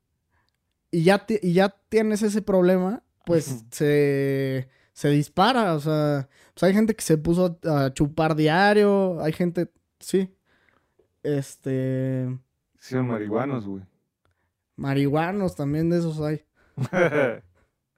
[0.90, 5.74] y ya, y ya tienes ese problema, pues se, se dispara.
[5.76, 10.34] O sea, pues hay gente que se puso a chupar diario, hay gente, sí.
[11.24, 12.38] Este,
[12.80, 13.84] Hicieron marihuanos, güey.
[14.76, 16.44] marihuanos también de esos hay.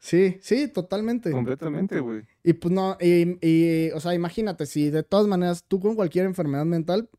[0.03, 1.31] Sí, sí, totalmente.
[1.31, 2.23] Completamente, güey.
[2.43, 6.25] Y pues no, y, y, o sea, imagínate, si de todas maneras tú con cualquier
[6.25, 7.09] enfermedad mental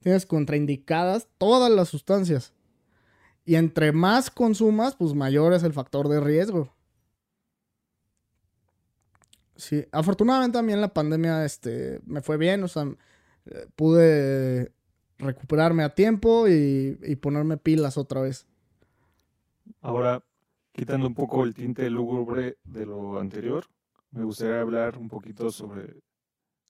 [0.00, 2.52] tienes contraindicadas todas las sustancias.
[3.44, 6.74] Y entre más consumas, pues mayor es el factor de riesgo.
[9.54, 12.88] Sí, afortunadamente en la pandemia este, me fue bien, o sea,
[13.76, 14.72] pude
[15.18, 18.48] recuperarme a tiempo y, y ponerme pilas otra vez.
[19.80, 20.24] Ahora,
[20.78, 23.64] quitando un poco el tinte lúgubre de lo anterior,
[24.12, 26.00] me gustaría hablar un poquito sobre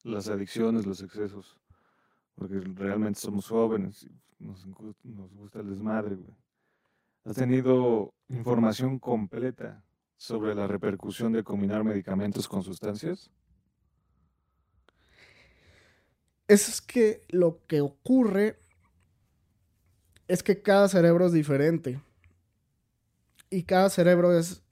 [0.03, 1.59] las adicciones, los excesos.
[2.35, 4.65] Porque realmente somos jóvenes y nos,
[5.35, 6.35] gusta el desmadre, güey.
[7.27, 9.85] ¿Has tenido información completa
[10.17, 13.31] sobre la repercusión de combinar medicamentos con sustancias?
[16.47, 18.59] Es que lo que ocurre
[20.29, 22.01] es que cada cerebro es diferente.
[23.51, 24.63] Y cada cerebro es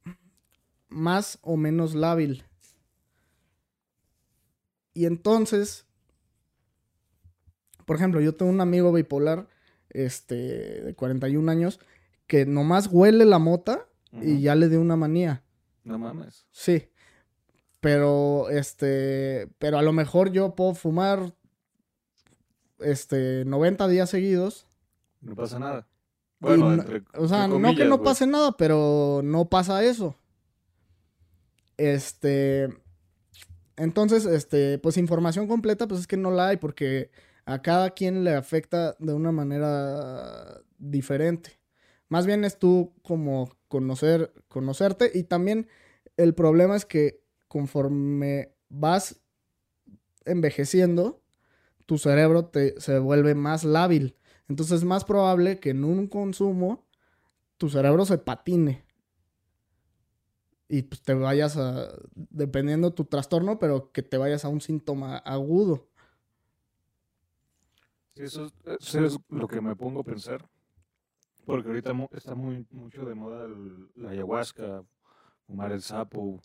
[0.88, 2.44] más o menos lábil.
[4.94, 5.86] Y entonces,
[7.84, 9.48] por ejemplo, yo tengo un amigo bipolar,
[9.90, 11.80] este, de 41 años,
[12.26, 15.42] que nomás huele la mota y ya le dio una manía.
[15.84, 16.46] No mames.
[16.50, 16.88] Sí.
[17.80, 21.34] Pero, este, pero a lo mejor yo puedo fumar,
[22.80, 24.66] este, 90 días seguidos.
[25.20, 25.86] No pasa nada.
[26.40, 30.16] Bueno, no- entre, o sea, entre no que no pase nada, pero no pasa eso.
[31.76, 32.68] Este,
[33.76, 37.10] entonces, este, pues información completa, pues es que no la hay porque
[37.44, 41.60] a cada quien le afecta de una manera diferente.
[42.08, 45.68] Más bien es tú como conocer, conocerte y también
[46.16, 49.20] el problema es que conforme vas
[50.24, 51.20] envejeciendo,
[51.84, 54.16] tu cerebro te, se vuelve más lábil.
[54.48, 56.86] Entonces es más probable que en un consumo
[57.58, 58.84] tu cerebro se patine.
[60.68, 65.18] Y pues te vayas a, dependiendo tu trastorno, pero que te vayas a un síntoma
[65.18, 65.88] agudo.
[68.16, 70.48] Eso, es- eso es lo que me pongo a pensar.
[71.44, 73.46] Porque ahorita está muy mucho de moda
[73.94, 74.82] la ayahuasca,
[75.46, 76.40] fumar el sapo,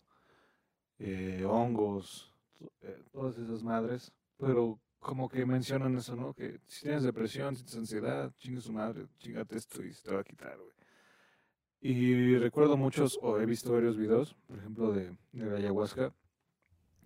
[0.98, 2.32] eh, hongos,
[2.82, 4.12] eh, todas esas madres.
[4.38, 6.32] Pero como que mencionan eso, ¿no?
[6.32, 10.14] Que si tienes depresión, si tienes ansiedad, chingue su madre, chingate esto y se te
[10.14, 10.72] va a quitar, güey.
[11.80, 16.14] Y recuerdo muchos, o he visto varios videos, por ejemplo, de, de la ayahuasca,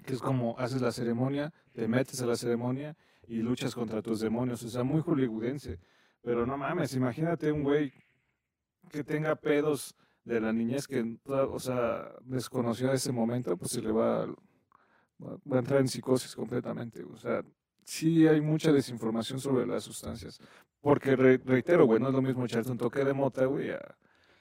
[0.04, 2.94] que es como haces la ceremonia, te metes a la ceremonia
[3.26, 4.62] y luchas contra tus demonios.
[4.62, 5.80] O sea, muy hollywoodense.
[6.20, 7.92] Pero no mames, imagínate un güey
[8.90, 13.92] que tenga pedos de la niñez que, o sea, desconoció ese momento, pues se le
[13.92, 17.02] va, va, va a entrar en psicosis completamente.
[17.04, 17.42] O sea,
[17.86, 20.38] sí hay mucha desinformación sobre las sustancias.
[20.82, 23.80] Porque, re- reitero, güey, no es lo mismo echarte un toque de mota, güey, a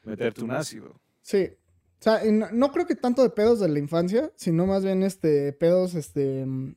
[0.04, 1.00] meterte un ácido.
[1.22, 1.50] Sí.
[2.00, 5.02] O sea, no, no creo que tanto de pedos de la infancia, sino más bien
[5.04, 6.46] este pedos, este.
[6.46, 6.76] mm,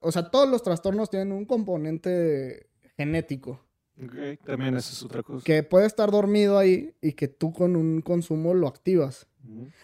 [0.00, 3.62] O sea, todos los trastornos tienen un componente genético.
[4.02, 5.42] Ok, También esa es otra cosa.
[5.44, 9.26] Que puede estar dormido ahí y que tú con un consumo lo activas.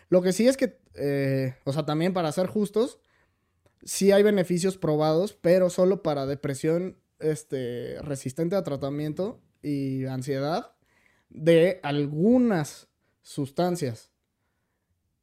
[0.08, 2.98] Lo que sí es que, eh, o sea, también para ser justos,
[3.84, 10.74] sí hay beneficios probados, pero solo para depresión este, resistente a tratamiento y ansiedad
[11.28, 12.88] de algunas
[13.22, 14.10] sustancias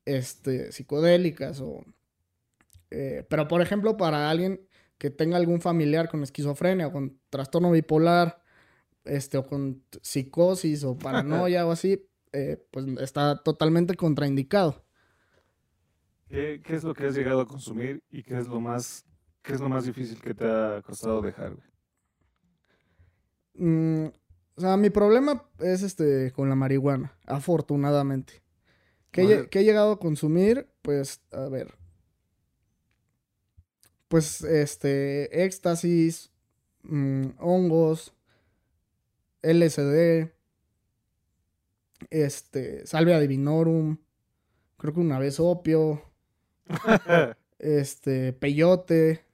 [0.06, 1.84] este, psicodélicas o...
[2.90, 7.72] eh, pero por ejemplo, para alguien que tenga algún familiar con esquizofrenia o con trastorno
[7.72, 8.42] bipolar,
[9.06, 14.84] este, o con psicosis o paranoia o así, eh, pues está totalmente contraindicado.
[16.30, 19.04] ¿Qué, qué es lo que has llegado a consumir y qué es lo más,
[19.42, 21.58] qué es lo más difícil que te ha costado dejar?
[23.56, 24.06] Mm,
[24.56, 28.44] o sea, mi problema es este con la marihuana, afortunadamente.
[29.10, 30.68] ¿Qué, he qué he llegado a consumir?
[30.84, 31.74] Pues, a ver.
[34.08, 36.32] Pues, este, éxtasis,
[36.84, 38.14] mm, hongos,
[39.42, 40.32] LSD,
[42.12, 43.98] este, salvia divinorum,
[44.78, 46.09] creo que una vez opio,
[47.60, 49.26] este, peyote,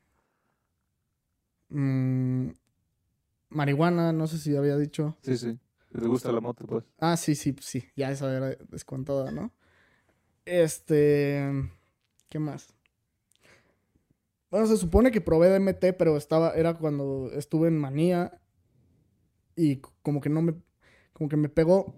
[1.69, 2.49] mm,
[3.49, 5.17] marihuana, no sé si había dicho.
[5.21, 5.59] Sí, sí.
[5.91, 6.83] ¿Te gusta la moto, pues?
[6.99, 9.53] Ah, sí, sí, sí, ya esa era descontada, ¿no?
[10.43, 11.69] Este,
[12.29, 12.73] ¿qué más?
[14.51, 18.39] Bueno, se supone que probé DMT, pero estaba, era cuando estuve en manía
[19.55, 20.55] y como que no me,
[21.13, 21.95] como que me pegó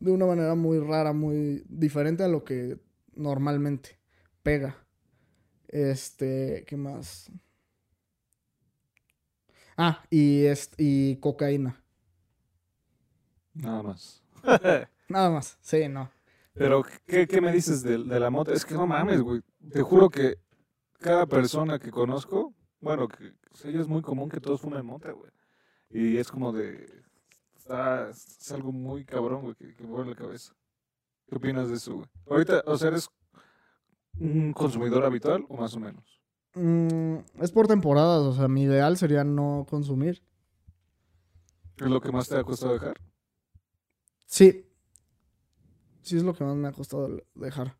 [0.00, 2.78] de una manera muy rara, muy diferente a lo que
[3.14, 3.97] normalmente
[4.48, 4.74] pega.
[5.68, 7.30] Este, ¿qué más?
[9.76, 11.84] Ah, y, est- y cocaína.
[13.52, 14.22] Nada más.
[15.10, 16.10] Nada más, sí, no.
[16.54, 18.54] Pero, ¿qué, qué me dices de, de la moto?
[18.54, 19.42] Es que no mames, güey.
[19.70, 20.38] Te juro que
[20.98, 24.86] cada persona que conozco, bueno, que o sea, ya es muy común que todos fumen
[24.86, 25.30] mota, güey.
[25.90, 27.02] Y es como de...
[27.54, 30.54] Está, es algo muy cabrón, güey, que, que me vuelve la cabeza.
[31.26, 32.06] ¿Qué opinas de eso, güey?
[32.30, 33.10] Ahorita, o sea, ¿eres
[34.20, 36.20] un consumidor habitual o más o menos?
[36.54, 40.22] Mm, es por temporadas, o sea, mi ideal sería no consumir.
[41.76, 42.96] ¿Es lo que más te ha costado dejar?
[44.26, 44.64] Sí.
[46.02, 47.76] Sí es lo que más me ha costado dejar.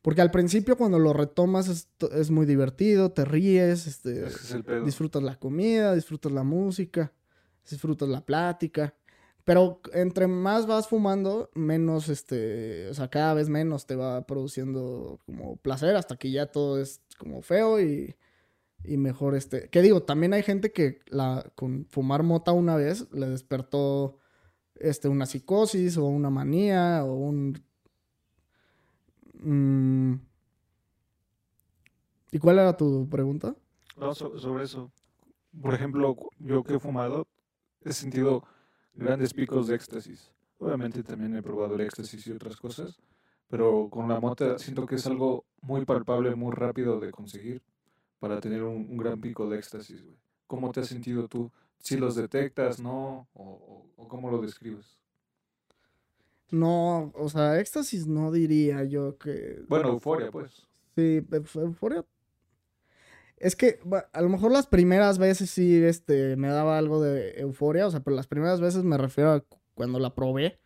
[0.00, 5.22] Porque al principio cuando lo retomas es, es muy divertido, te ríes, este, es disfrutas
[5.22, 7.12] la comida, disfrutas la música,
[7.68, 8.94] disfrutas la plática.
[9.44, 15.20] Pero entre más vas fumando, menos, este, o sea, cada vez menos te va produciendo
[15.26, 18.16] como placer hasta que ya todo es como feo y,
[18.84, 20.02] y mejor, este, ¿qué digo?
[20.02, 24.18] También hay gente que la, con fumar mota una vez le despertó,
[24.76, 27.62] este, una psicosis o una manía o un...
[29.42, 30.14] Mm.
[32.32, 33.54] ¿Y cuál era tu pregunta?
[33.96, 34.90] No, so- sobre eso.
[35.60, 37.26] Por ejemplo, yo que he fumado,
[37.84, 38.44] he sentido
[38.94, 40.30] grandes picos de éxtasis.
[40.58, 42.96] Obviamente también he probado el éxtasis y otras cosas,
[43.48, 47.62] pero con la mota siento que es algo muy palpable, muy rápido de conseguir
[48.20, 50.16] para tener un, un gran pico de éxtasis, güey.
[50.46, 51.50] ¿Cómo te has sentido tú?
[51.78, 53.28] ¿Si los detectas, no?
[53.34, 54.98] ¿O, o- o cómo lo describes?
[56.50, 59.62] No, o sea, éxtasis no diría yo que...
[59.68, 60.66] Bueno, euforia, pues.
[60.94, 62.04] Sí, euf- euforia.
[63.44, 63.78] Es que
[64.12, 68.00] a lo mejor las primeras veces sí este, me daba algo de euforia, o sea,
[68.00, 70.58] pero las primeras veces me refiero a cu- cuando la probé.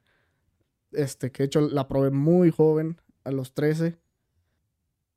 [0.92, 3.98] Este, que de hecho la probé muy joven, a los 13.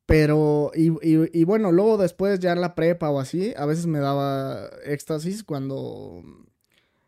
[0.05, 3.85] Pero, y, y- y bueno, luego después ya en la prepa o así, a veces
[3.85, 6.23] me daba éxtasis cuando,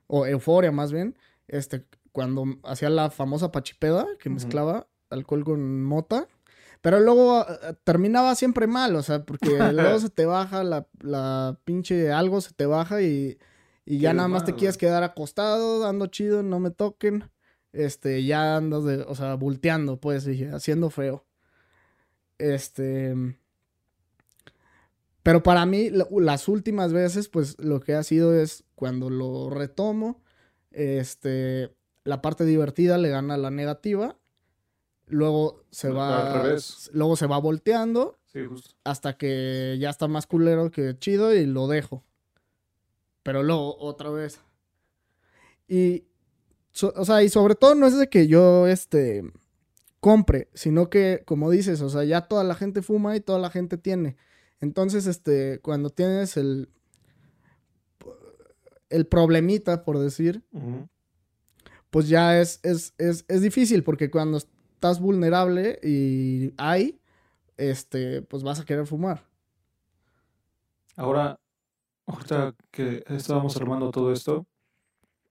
[0.07, 6.27] o euforia más bien, este, cuando hacía la famosa pachipeda, que mezclaba alcohol con mota.
[6.83, 11.57] Pero luego ah, terminaba siempre mal, o sea, porque luego se te baja la, la
[11.63, 13.39] pinche algo, se te baja y,
[13.85, 14.59] y ya nada más te güey.
[14.59, 17.31] quieres quedar acostado, dando chido, no me toquen.
[17.71, 21.25] Este, ya andas de, o sea, volteando, pues, dije, haciendo feo.
[22.37, 23.15] Este.
[25.23, 30.21] Pero para mí, las últimas veces, pues, lo que ha sido es cuando lo retomo,
[30.71, 31.73] este,
[32.03, 34.17] la parte divertida le gana la negativa.
[35.07, 36.33] Luego se va.
[36.33, 36.89] al revés.
[36.93, 38.71] Luego se va volteando Sí, justo.
[38.83, 42.03] hasta que ya está más culero que chido y lo dejo.
[43.21, 44.39] Pero luego otra vez.
[45.67, 46.03] Y,
[46.71, 49.23] so- o sea, y sobre todo no es de que yo, este,
[49.99, 53.49] compre, sino que, como dices, o sea, ya toda la gente fuma y toda la
[53.49, 54.17] gente tiene.
[54.59, 56.69] Entonces, este, cuando tienes el,
[58.89, 60.43] el problemita, por decir,
[61.89, 64.39] pues ya es, es, es, es difícil porque cuando
[64.83, 66.99] estás vulnerable y hay,
[67.55, 69.23] este, pues vas a querer fumar.
[70.97, 71.39] Ahora,
[72.05, 74.45] ahorita que estábamos armando todo esto,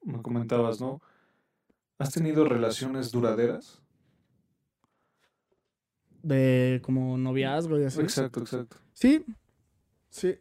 [0.04, 1.02] me comentabas, ¿no?
[1.98, 3.78] ¿Has tenido relaciones duraderas?
[6.22, 8.00] de como noviazgo y así.
[8.00, 8.76] Exacto, exacto.
[8.94, 9.24] Sí,
[10.08, 10.38] sí.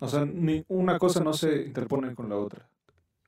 [0.00, 2.70] O sea, ni una cosa no se interpone con la otra.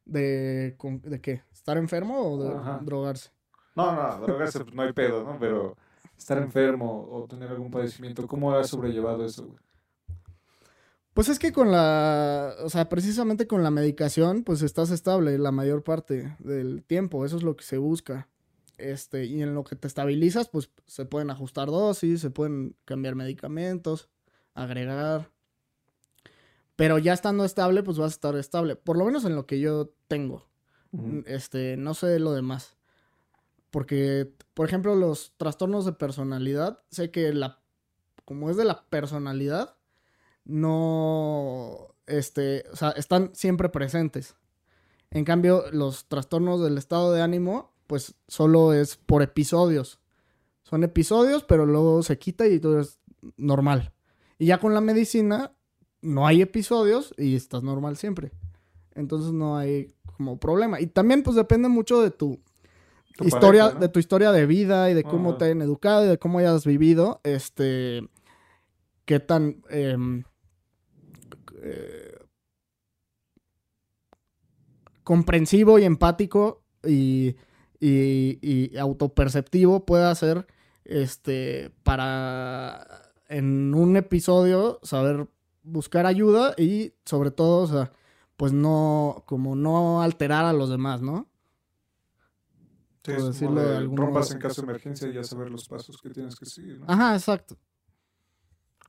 [0.05, 1.43] ¿De, con- ¿de qué?
[1.53, 2.80] ¿Estar enfermo o de Ajá.
[2.80, 3.30] drogarse?
[3.78, 5.38] No, no, drogarse no hay pedo, ¿no?
[5.38, 5.76] Pero
[6.16, 9.58] estar enfermo o tener algún padecimiento, ¿cómo has sobrellevado eso, güey?
[11.14, 15.50] Pues es que con la, o sea, precisamente con la medicación, pues estás estable la
[15.50, 18.28] mayor parte del tiempo, eso es lo que se busca.
[18.76, 23.16] Este, y en lo que te estabilizas, pues se pueden ajustar dosis, se pueden cambiar
[23.16, 24.08] medicamentos,
[24.54, 25.30] agregar.
[26.76, 29.58] Pero ya estando estable, pues vas a estar estable, por lo menos en lo que
[29.58, 30.46] yo tengo.
[31.26, 32.77] Este, no sé lo demás.
[33.70, 37.60] Porque, por ejemplo, los trastornos de personalidad, sé que la,
[38.24, 39.76] como es de la personalidad,
[40.44, 44.36] no, este, o sea, están siempre presentes.
[45.10, 50.00] En cambio, los trastornos del estado de ánimo, pues solo es por episodios.
[50.62, 52.98] Son episodios, pero luego se quita y todo es
[53.36, 53.92] normal.
[54.38, 55.52] Y ya con la medicina,
[56.02, 58.32] no hay episodios y estás normal siempre.
[58.94, 60.80] Entonces no hay como problema.
[60.80, 62.40] Y también pues depende mucho de tu,
[63.24, 63.80] historia, pareja, ¿no?
[63.80, 66.64] de tu historia de vida y de cómo te han educado y de cómo hayas
[66.64, 67.20] vivido.
[67.24, 68.08] Este,
[69.04, 70.24] qué tan em,
[71.62, 72.18] eh,
[75.02, 77.36] comprensivo y empático y,
[77.80, 80.46] y, y autoperceptivo pueda ser
[80.84, 82.86] este para
[83.28, 85.28] en un episodio saber
[85.62, 87.92] buscar ayuda y sobre todo, o sea,
[88.36, 91.26] pues no, como no alterar a los demás, ¿no?
[93.05, 94.34] Sí, por decirlo de algún rompas modo.
[94.34, 96.86] en caso de emergencia y ya saber los pasos que tienes que seguir, ¿no?
[96.88, 97.57] Ajá, exacto.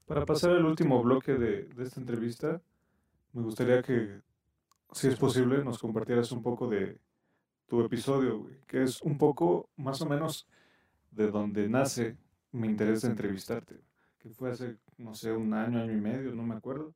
[0.06, 2.62] Para pasar al último bloque de, de esta entrevista,
[3.34, 4.22] me gustaría que,
[4.92, 7.00] si es posible, nos compartieras un poco de
[7.68, 10.48] tu episodio, güey, que es un poco más o menos
[11.12, 12.18] de donde nace
[12.52, 13.80] mi interés de entrevistarte,
[14.18, 16.94] que fue hace, no sé, un año, año y medio, no me acuerdo,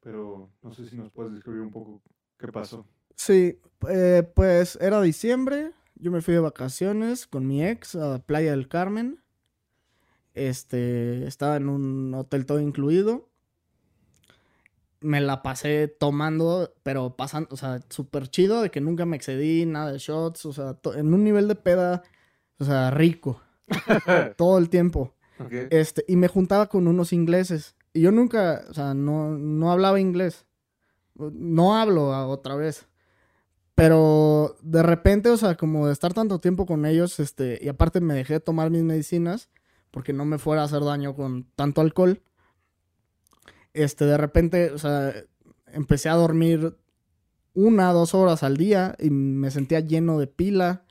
[0.00, 2.02] pero no sé si nos puedes describir un poco
[2.38, 2.86] qué pasó.
[3.14, 3.58] Sí,
[3.88, 8.68] eh, pues era diciembre, yo me fui de vacaciones con mi ex a Playa del
[8.68, 9.20] Carmen.
[10.34, 13.28] Este, estaba en un hotel todo incluido.
[15.00, 19.66] Me la pasé tomando, pero pasando, o sea, súper chido, de que nunca me excedí,
[19.66, 22.02] nada de shots, o sea, en un nivel de peda,
[22.58, 23.40] o sea, rico,
[24.36, 25.14] todo el tiempo.
[25.70, 27.76] Este, y me juntaba con unos ingleses.
[27.92, 30.46] Y yo nunca, o sea, no, no hablaba inglés.
[31.14, 32.86] No hablo a- otra vez.
[33.76, 38.00] Pero de repente, o sea, como de estar tanto tiempo con ellos, este, y aparte
[38.00, 39.50] me dejé de tomar mis medicinas
[39.90, 42.22] porque no me fuera a hacer daño con tanto alcohol.
[43.74, 45.12] Este, de repente, o sea,
[45.72, 46.76] empecé a dormir
[47.52, 50.84] una, dos horas al día y me sentía lleno de pila,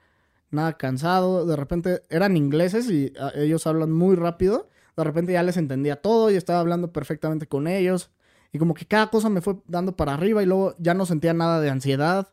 [0.52, 1.48] nada cansado.
[1.48, 4.70] De repente eran ingleses y ah, ellos hablan muy rápido.
[4.96, 8.12] De repente ya les entendía todo y estaba hablando perfectamente con ellos.
[8.52, 11.34] Y como que cada cosa me fue dando para arriba y luego ya no sentía
[11.34, 12.30] nada de ansiedad.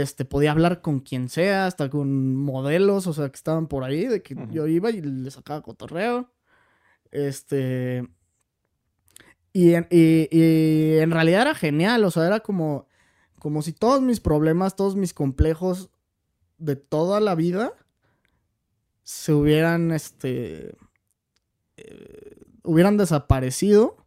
[0.00, 4.06] Este, podía hablar con quien sea, hasta con modelos, o sea, que estaban por ahí,
[4.06, 6.32] de que yo iba y les sacaba cotorreo.
[7.10, 8.08] Este.
[9.52, 12.86] Y en, y- y en realidad era genial, o sea, era como,
[13.38, 15.90] como si todos mis problemas, todos mis complejos
[16.56, 17.74] de toda la vida
[19.02, 20.74] se hubieran, este,
[21.76, 24.01] eh, hubieran desaparecido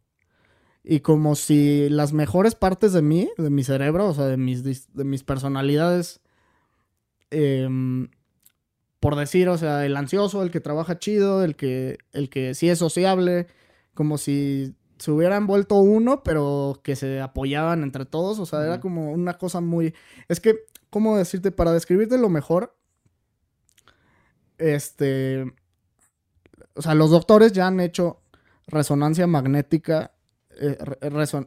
[0.88, 4.64] y como si las mejores partes de mí, de mi cerebro, o sea, de mis,
[4.64, 6.22] de mis personalidades,
[7.32, 8.10] em,
[9.00, 12.70] por decir, o sea, el ansioso, el que trabaja chido, el que, el que sí
[12.70, 13.48] es sociable,
[13.96, 18.80] como si se hubieran vuelto uno, pero que se apoyaban entre todos, o sea, era
[18.80, 19.96] como una cosa muy...
[20.28, 21.52] Es que, ¿cómo decirte?
[21.52, 22.76] Para describirte lo mejor,
[24.60, 25.52] este...
[26.76, 28.22] O sea, los doctores ya han hecho
[28.68, 30.15] resonancia magnética
[30.60, 30.78] eh,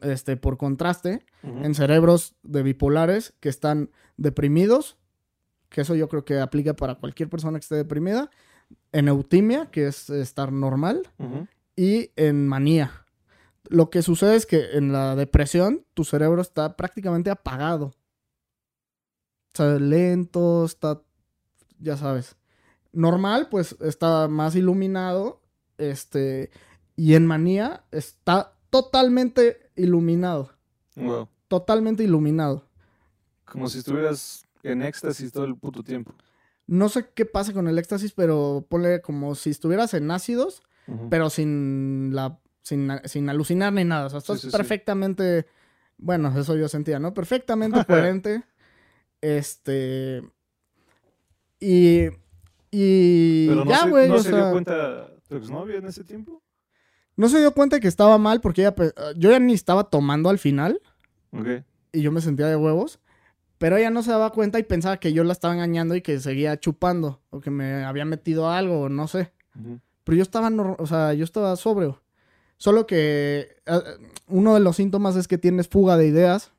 [0.03, 4.97] este, por contraste en cerebros de bipolares que están deprimidos,
[5.69, 8.31] que eso yo creo que aplica para cualquier persona que esté deprimida,
[8.93, 11.09] en eutimia, que es estar normal,
[11.77, 13.07] y en manía.
[13.69, 17.95] Lo que sucede es que en la depresión tu cerebro está prácticamente apagado.
[19.53, 21.03] O sea, lento, está,
[21.79, 22.37] ya sabes.
[22.93, 25.43] Normal, pues está más iluminado,
[25.77, 26.51] este,
[26.97, 30.53] y en manía está totalmente iluminado,
[30.97, 31.29] Wow.
[31.49, 32.65] totalmente iluminado.
[33.45, 36.13] Como si estuvieras en éxtasis todo el puto tiempo.
[36.67, 40.63] No sé qué pasa con el éxtasis, pero ponle como si estuvieras en ácidos,
[41.11, 44.07] pero sin la sin, sin alucinar ni nada.
[44.07, 44.57] O sea, estás sí, sí.
[44.57, 45.47] perfectamente,
[45.97, 47.15] bueno, eso yo sentía, ¿no?
[47.15, 48.45] Perfectamente coherente.
[49.23, 50.23] Este
[51.61, 52.09] y
[52.71, 54.09] Y Pero no ya, güey.
[54.09, 56.43] ¿no o se sea, dio cuenta tu exnovia en ese tiempo?
[57.19, 59.85] No se dio cuenta de que estaba mal porque ella, pe- yo ya ni estaba
[59.85, 60.81] tomando al final
[61.33, 61.47] Ok.
[61.93, 62.99] y yo me sentía de huevos.
[63.59, 66.21] Pero ella no se daba cuenta y pensaba que yo la estaba engañando y que
[66.21, 69.33] seguía chupando o que me había metido algo, o no sé.
[70.05, 70.49] Pero yo estaba,
[70.79, 72.01] o sea, yo estaba sobrio.
[72.57, 73.81] Solo que eh,
[74.29, 76.53] uno de los síntomas es que tienes fuga de ideas.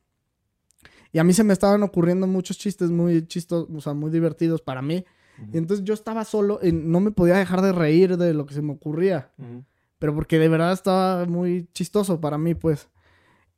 [1.13, 4.61] Y a mí se me estaban ocurriendo muchos chistes muy chistos, o sea, muy divertidos
[4.61, 5.05] para mí.
[5.53, 8.53] Y entonces yo estaba solo y no me podía dejar de reír de lo que
[8.53, 9.31] se me ocurría.
[9.99, 12.89] Pero porque de verdad estaba muy chistoso para mí, pues.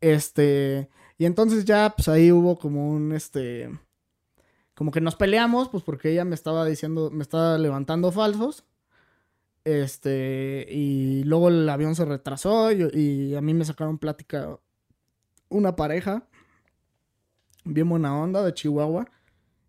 [0.02, 0.90] Este.
[1.18, 3.70] Y entonces ya, pues ahí hubo como un, este.
[4.76, 8.66] Como que nos peleamos, pues porque ella me estaba diciendo, me estaba levantando falsos.
[9.64, 10.68] Este.
[10.70, 14.60] Y luego el avión se retrasó y, a mí me sacaron plática
[15.50, 16.28] una pareja.
[17.66, 19.08] Bien buena onda de Chihuahua.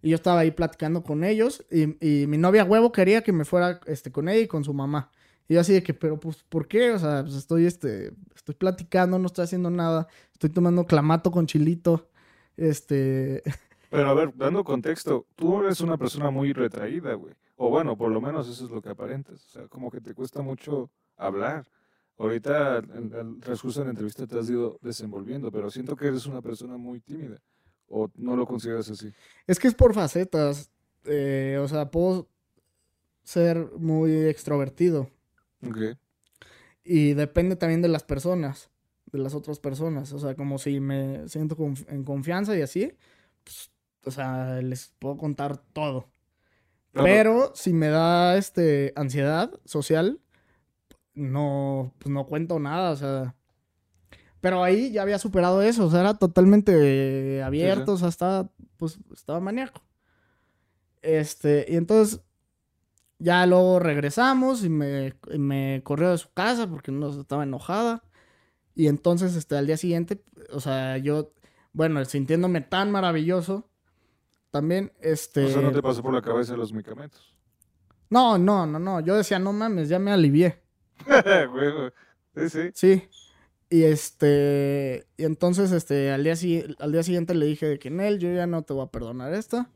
[0.03, 1.65] Y yo estaba ahí platicando con ellos.
[1.71, 4.73] Y, y mi novia huevo quería que me fuera este, con ella y con su
[4.73, 5.11] mamá.
[5.49, 6.93] Y yo así de que, pero pues, ¿por qué?
[6.93, 10.09] O sea, pues estoy, este, estoy platicando, no estoy haciendo nada.
[10.33, 12.09] Estoy tomando clamato con chilito.
[12.57, 13.43] Este,
[13.93, 17.35] Pero a ver, dando contexto, tú eres una persona muy retraída, güey.
[17.57, 19.45] O bueno, por lo menos eso es lo que aparentas.
[19.45, 21.67] O sea, como que te cuesta mucho hablar.
[22.17, 26.25] Ahorita, en el transcurso de la entrevista te has ido desenvolviendo, pero siento que eres
[26.25, 27.39] una persona muy tímida.
[27.87, 29.13] ¿O no lo consideras así?
[29.47, 30.71] es que es por facetas.
[31.05, 32.31] Eh, o sea, puedo
[33.23, 35.11] ser muy extrovertido.
[35.67, 35.97] Ok.
[36.85, 38.71] Y depende también de las personas,
[39.13, 40.13] de las otras personas.
[40.13, 42.93] O sea, como si me siento conf- en confianza y así,
[43.45, 43.71] pues,
[44.05, 46.09] o sea, les puedo contar todo.
[47.05, 50.21] Pero si me da este ansiedad social,
[51.15, 53.35] no, pues no cuento nada, o sea.
[54.41, 58.99] Pero ahí ya había superado eso, o sea, era totalmente abierto, o sea, estaba, pues,
[59.15, 59.81] estaba maníaco.
[61.01, 62.21] Este, y entonces
[63.23, 68.03] ya luego regresamos y me, me corrió de su casa porque no estaba enojada.
[68.75, 71.33] Y entonces, este, al día siguiente, o sea, yo,
[71.73, 73.71] bueno, sintiéndome tan maravilloso,
[74.51, 75.45] también, este...
[75.45, 77.37] O sea, no te pasó por la cabeza los medicamentos.
[78.11, 79.01] No, no, no, no.
[79.01, 80.61] Yo decía, no mames, ya me alivié.
[82.35, 82.71] Sí, sí.
[82.73, 83.09] Sí.
[83.69, 85.07] Y este.
[85.19, 86.35] Y entonces, este, al día,
[86.79, 89.35] al día siguiente le dije de que Nel, yo ya no te voy a perdonar
[89.35, 89.69] esta.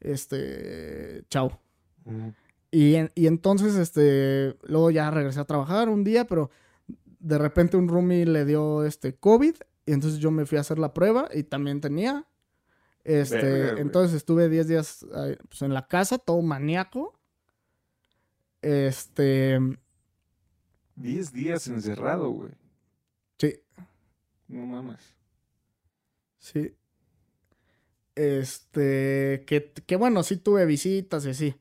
[0.00, 1.24] Este.
[1.30, 1.58] Chao.
[2.74, 4.56] Y, en- y entonces, este.
[4.64, 6.50] Luego ya regresé a trabajar un día, pero
[7.20, 9.54] de repente un roomie le dio este COVID.
[9.86, 12.26] Y entonces yo me fui a hacer la prueba y también tenía.
[13.04, 13.80] Este.
[13.80, 15.06] Entonces estuve 10 días
[15.48, 17.16] pues, en la casa, todo maníaco.
[18.60, 19.60] Este.
[20.96, 22.50] Diez días encerrado, güey.
[23.38, 23.54] Sí,
[24.48, 25.14] No mames.
[26.38, 26.74] Sí.
[28.16, 31.54] Este, que, que bueno, sí tuve visitas y así.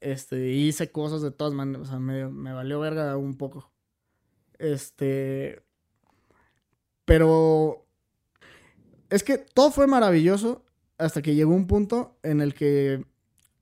[0.00, 3.70] Este, hice cosas de todas maneras, o sea, me, me valió verga un poco.
[4.58, 5.62] Este,
[7.04, 7.86] pero
[9.10, 10.64] es que todo fue maravilloso
[10.98, 13.04] hasta que llegó un punto en el que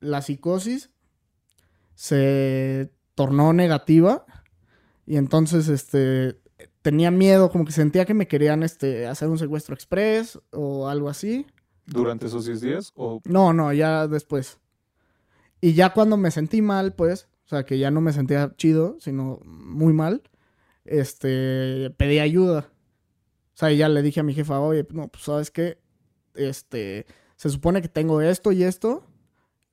[0.01, 0.91] la psicosis
[1.95, 4.27] se tornó negativa
[5.07, 6.41] y entonces, este,
[6.83, 11.09] tenía miedo, como que sentía que me querían este, hacer un secuestro express o algo
[11.09, 11.47] así.
[11.87, 12.93] ¿Durante esos 10 días?
[12.97, 14.59] ¿O No, no, ya después.
[15.61, 18.97] Y ya cuando me sentí mal, pues, o sea, que ya no me sentía chido,
[19.01, 20.23] sino muy mal,
[20.85, 22.71] este, pedí ayuda.
[23.55, 25.79] O sea, y ya le dije a mi jefa, oye, no, pues, ¿sabes qué?
[26.35, 29.05] Este, se supone que tengo esto y esto,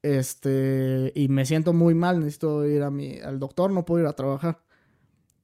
[0.02, 4.08] este, y me siento muy mal, necesito ir a mi, al doctor, no puedo ir
[4.08, 4.64] a trabajar.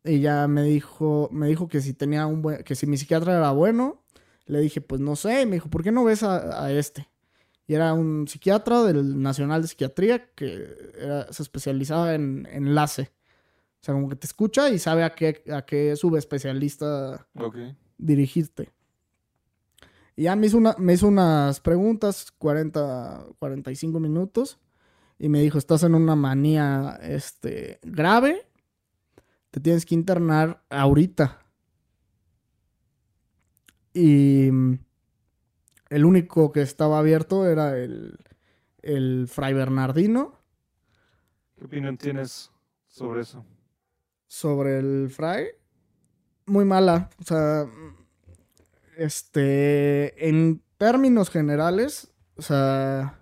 [0.04, 3.38] Y ya me dijo, me dijo que si tenía un buen, que si mi psiquiatra
[3.38, 4.04] era bueno,
[4.46, 7.09] le dije, pues no sé, me dijo, ¿por qué no ves a, a este?
[7.70, 13.12] Y era un psiquiatra del Nacional de Psiquiatría que era- se especializaba en enlace.
[13.80, 17.28] O sea, como que te escucha y sabe a qué, a qué subespecialista
[18.00, 18.72] dirigirte.
[20.16, 24.58] Y ya me hizo, una, me hizo unas preguntas, 40, 45 minutos,
[25.20, 28.48] y me dijo, estás en una manía este, grave,
[29.52, 31.46] te tienes que internar ahorita.
[33.94, 34.80] Y mm,
[35.90, 38.18] el único que estaba abierto era el,
[38.82, 40.40] el Fray Bernardino.
[41.58, 42.52] ¿Qué opinión tienes
[42.88, 43.46] sobre eso?
[44.30, 45.48] sobre el Fry,
[46.46, 47.10] muy mala.
[47.20, 47.68] O sea,
[48.96, 53.20] este, en términos generales, o sea,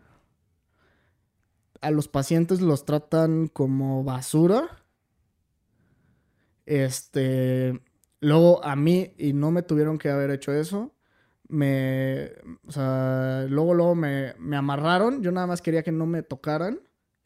[1.82, 4.84] a los pacientes los tratan como basura.
[6.66, 7.82] Este,
[8.20, 10.92] luego a mí, y no me tuvieron que haber hecho eso,
[11.50, 12.32] me,
[12.68, 15.22] o sea, luego, luego me, me amarraron.
[15.22, 16.80] Yo nada más quería que no me tocaran,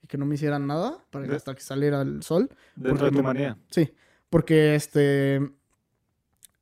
[0.07, 2.49] que no me hicieran nada para que hasta que saliera el sol.
[2.75, 3.57] Dentro de tu manía.
[3.69, 3.93] Sí,
[4.29, 5.35] porque este...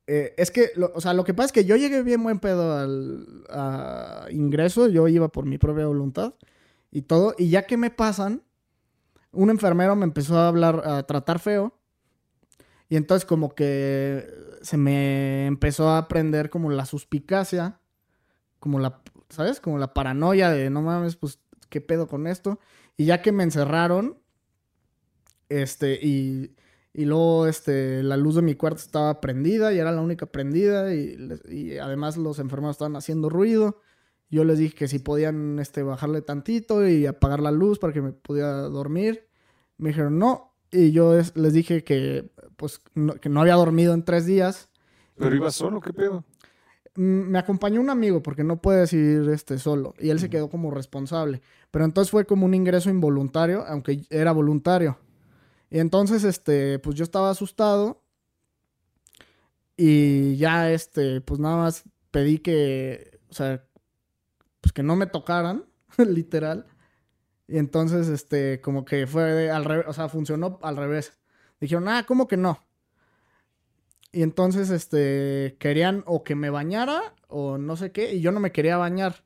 [0.06, 2.38] eh, es que, lo- o sea, lo que pasa es que yo llegué bien buen
[2.40, 6.34] pedo al a ingreso, yo iba por mi propia voluntad
[6.90, 8.42] y todo, y ya que me pasan,
[9.32, 11.74] un enfermero me empezó a hablar, a tratar feo,
[12.90, 14.28] y entonces como que
[14.62, 17.80] se me empezó a aprender como la suspicacia,
[18.60, 19.60] como la, ¿sabes?
[19.60, 22.60] Como la paranoia de, no mames, pues, ¿qué pedo con esto?
[22.96, 24.18] Y ya que me encerraron,
[25.48, 26.54] este, y,
[26.92, 30.94] y luego, este, la luz de mi cuarto estaba prendida y era la única prendida
[30.94, 31.16] y,
[31.48, 33.80] y además los enfermeros estaban haciendo ruido.
[34.30, 38.02] Yo les dije que si podían, este, bajarle tantito y apagar la luz para que
[38.02, 39.26] me pudiera dormir.
[39.76, 40.54] Me dijeron no.
[40.70, 42.30] Y yo es- les dije que,
[42.60, 44.68] pues, no, que no había dormido en tres días.
[45.16, 46.24] Pero ibas solo, ¿qué pedo?
[46.94, 50.50] Mm, Me acompañó un amigo porque no puedes ir este, solo y él se quedó
[50.50, 51.40] como responsable.
[51.70, 54.98] Pero entonces fue como un ingreso involuntario, aunque era voluntario.
[55.70, 58.02] Y entonces, este, pues yo estaba asustado
[59.78, 63.64] y ya, este, pues nada más pedí que, o sea,
[64.60, 65.64] pues que no me tocaran,
[65.98, 66.66] literal.
[67.48, 71.19] Y entonces, este, como que fue al revés, o sea, funcionó al revés.
[71.60, 72.58] Dijeron, ah, ¿cómo que no?
[74.12, 78.40] Y entonces, este, querían o que me bañara o no sé qué, y yo no
[78.40, 79.24] me quería bañar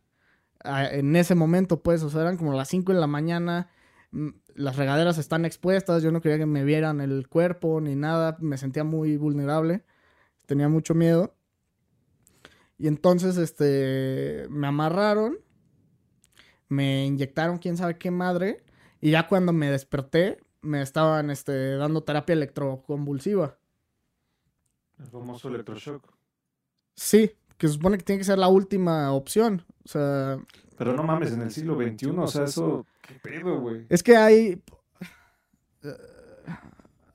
[0.65, 3.71] ah, en ese momento, pues, o sea, eran como las 5 de la mañana,
[4.11, 8.37] mm, las regaderas están expuestas, yo no quería que me vieran el cuerpo ni nada,
[8.41, 9.85] me sentía muy vulnerable,
[10.47, 11.35] tenía mucho miedo.
[12.79, 15.39] Y entonces, este, me amarraron,
[16.69, 18.65] me inyectaron quién sabe qué madre,
[19.01, 23.59] y ya cuando me desperté, me estaban, este, dando terapia electroconvulsiva.
[24.99, 26.13] El famoso electroshock.
[26.97, 29.65] Sí, que se supone que tiene que ser la última opción.
[29.85, 30.39] O sea,
[30.79, 33.87] Pero no mames, en el siglo XXI, o sea, eso, ¿qué pedo, güey?
[33.89, 34.63] es que hay.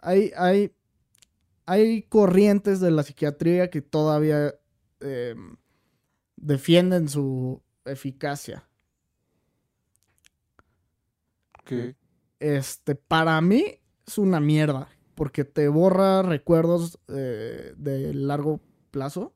[0.02, 0.74] Hay, hay.
[1.66, 4.56] Hay corrientes de la psiquiatría que todavía
[5.02, 5.36] eh,
[6.36, 8.68] defienden su eficacia.
[11.64, 11.96] ¿Qué?
[12.40, 14.88] Este, para mí es una mierda.
[15.16, 18.62] Porque te borra recuerdos eh, de largo
[18.92, 19.34] plazo.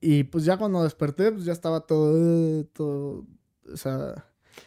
[0.00, 2.64] Y pues ya cuando desperté, pues ya estaba todo.
[2.66, 3.26] todo
[3.72, 4.24] o sea.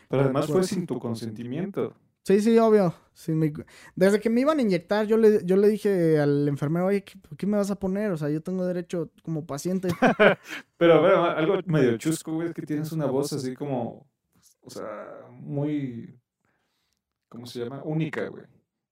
[0.09, 1.95] Pero además fue sin tu consentimiento.
[2.23, 2.93] Sí, sí, obvio.
[3.13, 3.51] sin mi-
[3.95, 7.13] Desde que me iban a inyectar, yo le, yo le dije al enfermero, oye, ¿qué,
[7.37, 8.11] ¿qué me vas a poner?
[8.11, 9.87] O sea, yo tengo derecho como paciente.
[10.77, 14.05] Pero a ver, algo medio chusco, güey, es que tienes una voz así como,
[14.61, 16.17] o sea, muy,
[17.29, 17.81] ¿cómo se llama?
[17.83, 18.43] Única, güey.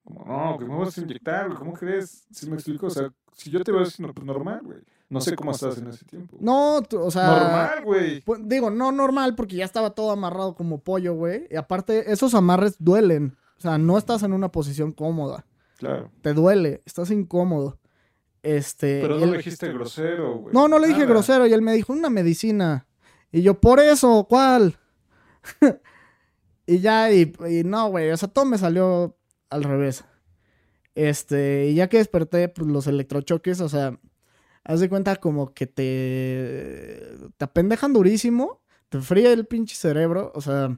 [0.04, 2.26] Como, no, que me vas a inyectar, güey, ¿cómo crees?
[2.32, 2.88] ¿Sí me explico?
[2.88, 4.80] O sea, si yo te veo así, no, pues normal, güey.
[5.10, 6.38] No sé cómo estás en ese tiempo.
[6.40, 7.26] No, o sea.
[7.28, 8.22] Normal, güey.
[8.22, 11.48] Pues, digo, no normal porque ya estaba todo amarrado como pollo, güey.
[11.50, 13.36] Y aparte, esos amarres duelen.
[13.58, 15.46] O sea, no estás en una posición cómoda.
[15.80, 16.12] Claro.
[16.22, 17.80] Te duele, estás incómodo.
[18.44, 19.02] Este.
[19.02, 20.54] Pero no él- le dijiste grosero, güey.
[20.54, 21.12] No, no le dije Nada.
[21.12, 22.86] grosero y él me dijo una medicina.
[23.32, 24.78] Y yo, por eso, ¿cuál?
[26.66, 27.34] y ya, y,
[27.66, 29.18] no, güey, o sea, todo me salió
[29.50, 30.04] al revés.
[30.95, 34.00] Este, y ya que desperté, pues los electrochoques, o sea,
[34.64, 40.41] haz de cuenta como que te, te apendejan durísimo, te fríe el pinche cerebro, o
[40.41, 40.78] sea,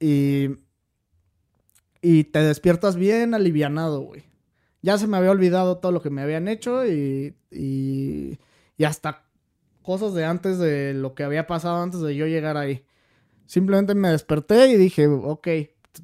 [0.00, 0.50] y,
[2.02, 4.24] y te despiertas bien alivianado, güey.
[4.82, 8.38] Ya se me había olvidado todo lo que me habían hecho y, y,
[8.76, 9.24] y hasta
[9.82, 12.84] cosas de antes de lo que había pasado antes de yo llegar ahí.
[13.46, 15.48] Simplemente me desperté y dije, ok,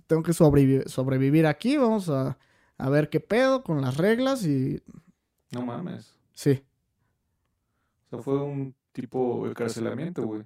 [0.06, 2.38] tengo que sobrevi- sobrevivir aquí, vamos a,
[2.78, 4.82] a ver qué pedo con las reglas y
[5.50, 6.14] No mames.
[6.32, 6.62] sí.
[8.06, 10.42] O sea, fue un tipo de encarcelamiento, güey.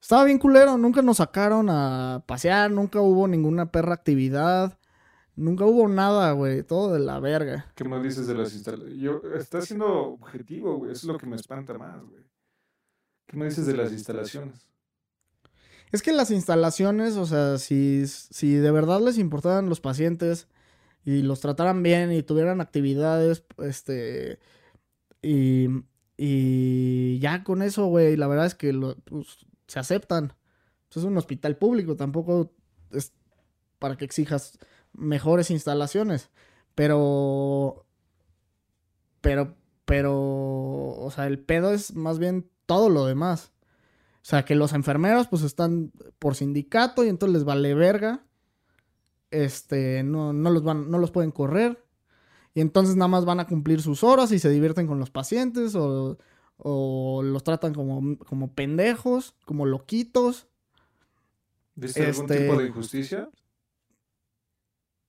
[0.00, 4.78] Estaba bien culero, nunca nos sacaron a pasear, nunca hubo ninguna perra actividad,
[5.36, 7.72] nunca hubo nada, güey, todo de la verga.
[7.74, 8.98] ¿Qué me dices de las instalaciones?
[8.98, 10.92] Yo, está siendo objetivo, güey.
[10.92, 12.22] Eso es lo que me espanta más, güey.
[13.26, 14.67] ¿Qué me dices de las instalaciones?
[15.92, 20.48] Es que las instalaciones, o sea, si, si de verdad les importaran los pacientes
[21.04, 24.38] y los trataran bien y tuvieran actividades, este,
[25.22, 25.68] y,
[26.16, 30.34] y ya con eso, güey, la verdad es que lo- pues, se aceptan.
[30.88, 32.52] Pues, es un hospital público, tampoco
[32.92, 33.12] es
[33.78, 34.58] para que exijas
[34.94, 36.30] mejores instalaciones,
[36.74, 37.86] pero,
[39.20, 43.52] pero, pero, o sea, el pedo es más bien todo lo demás.
[44.28, 48.26] O sea, que los enfermeros pues están por sindicato y entonces les vale verga.
[49.30, 51.82] Este, no, no los van, no los pueden correr.
[52.52, 55.74] Y entonces nada más van a cumplir sus horas y se divierten con los pacientes
[55.74, 56.18] o,
[56.58, 60.46] o los tratan como, como pendejos, como loquitos.
[61.74, 63.30] ¿Viste algún Este- tipo de injusticia?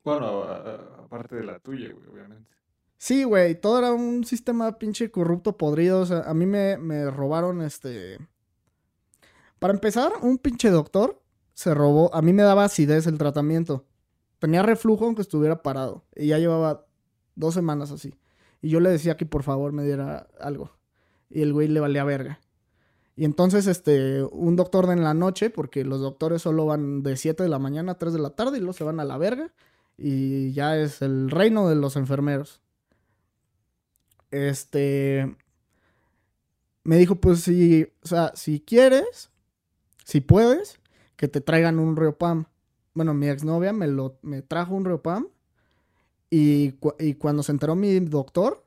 [0.05, 2.49] Bueno, aparte de la tuya, güey, obviamente.
[2.97, 5.99] Sí, güey, todo era un sistema pinche corrupto, podrido.
[5.99, 8.17] O sea, a mí me, me robaron este.
[9.59, 11.21] Para empezar, un pinche doctor
[11.53, 12.13] se robó.
[12.15, 13.85] A mí me daba acidez el tratamiento.
[14.39, 16.05] Tenía reflujo aunque estuviera parado.
[16.15, 16.85] Y ya llevaba
[17.35, 18.15] dos semanas así.
[18.61, 20.71] Y yo le decía que por favor me diera algo.
[21.29, 22.39] Y el güey le valía verga.
[23.15, 27.17] Y entonces, este, un doctor de en la noche, porque los doctores solo van de
[27.17, 29.17] 7 de la mañana a 3 de la tarde y luego se van a la
[29.17, 29.51] verga.
[29.97, 32.61] Y ya es el reino de los enfermeros.
[34.31, 35.35] Este.
[36.85, 37.87] Me dijo, pues si.
[38.01, 39.28] O sea, si quieres,
[40.09, 40.79] si puedes,
[41.15, 42.45] que te traigan un Riopam.
[42.95, 45.27] Bueno, mi exnovia me lo me trajo un Riopam.
[46.31, 48.65] Y, y cuando se enteró mi doctor,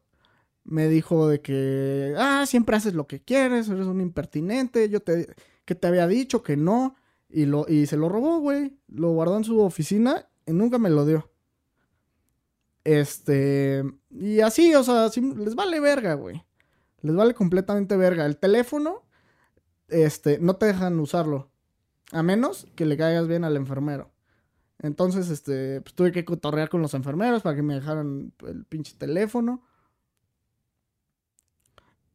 [0.63, 2.15] me dijo de que.
[2.17, 4.89] Ah, siempre haces lo que quieres, eres un impertinente.
[4.89, 5.35] Yo te.
[5.65, 6.95] Que te había dicho que no.
[7.29, 8.79] Y, lo, y se lo robó, güey.
[8.87, 11.29] Lo guardó en su oficina y nunca me lo dio.
[12.85, 13.83] Este.
[14.11, 16.45] Y así, o sea, les vale verga, güey.
[17.01, 18.27] Les vale completamente verga.
[18.27, 19.03] El teléfono,
[19.93, 21.51] este, no te dejan usarlo.
[22.13, 24.11] A menos que le caigas bien al enfermero.
[24.79, 28.95] Entonces, este, pues tuve que cotorrear con los enfermeros para que me dejaran el pinche
[28.99, 29.63] teléfono.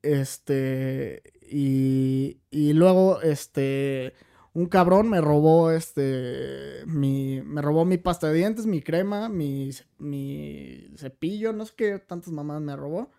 [0.02, 2.40] Este, y,
[2.74, 4.14] luego, este,
[4.54, 9.72] un cabrón me robó, este, mi, me robó mi pasta de dientes, mi crema, mi,
[9.98, 13.12] mi cepillo, no sé qué tantas mamás me robó.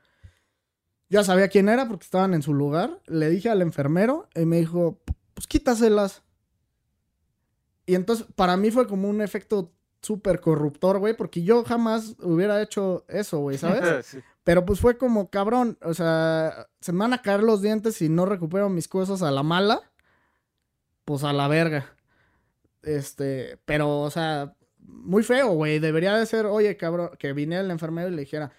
[1.09, 3.01] Ya sabía quién era porque estaban en su lugar.
[3.07, 5.01] Le dije al enfermero y me dijo,
[5.35, 6.23] pues quítaselas.
[7.87, 12.61] Y entonces para mí fue como un efecto súper corruptor, güey, porque yo jamás hubiera
[12.63, 14.07] hecho eso, güey, ¿sabes?
[14.07, 14.19] Sí.
[14.45, 18.09] Pero pues fue como, cabrón, o sea, se me van a caer los dientes si
[18.09, 19.83] no recupero mis cosas a la mala.
[21.05, 21.95] Pues a la verga.
[22.83, 25.79] Este, pero, o sea, muy feo, güey.
[25.79, 28.53] Debería de ser, oye, cabrón, que viniera el enfermero y le dijera,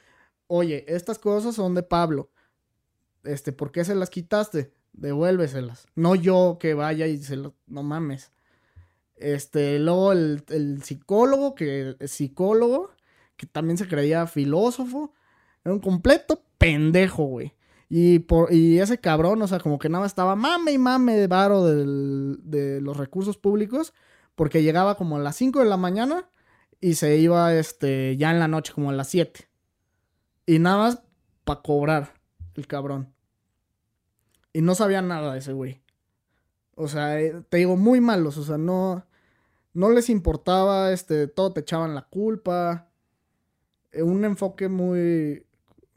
[0.48, 2.30] oye, estas cosas son de Pablo.
[3.24, 4.74] Este, ¿por qué se las quitaste?
[4.94, 5.88] Devuélveselas.
[5.96, 8.32] No yo que vaya y se lo, no mames.
[9.16, 12.92] Este, luego el, el psicólogo, que psicólogo,
[13.36, 15.14] que también se creía filósofo.
[15.64, 17.54] Era un completo pendejo, güey.
[17.90, 21.28] Y, por, y ese cabrón, o sea, como que nada estaba mame y mame de
[21.28, 23.94] varo de los recursos públicos,
[24.36, 26.30] porque llegaba como a las 5 de la mañana
[26.80, 29.50] y se iba este, ya en la noche, como a las 7.
[30.46, 31.02] Y nada más
[31.44, 32.14] para cobrar
[32.60, 33.14] el cabrón.
[34.54, 35.82] Y no sabía nada de ese güey.
[36.76, 39.06] O sea, eh, te digo, muy malos, o sea, no,
[39.74, 42.88] no les importaba, este, todo te echaban la culpa.
[43.92, 45.46] Eh, Un enfoque muy,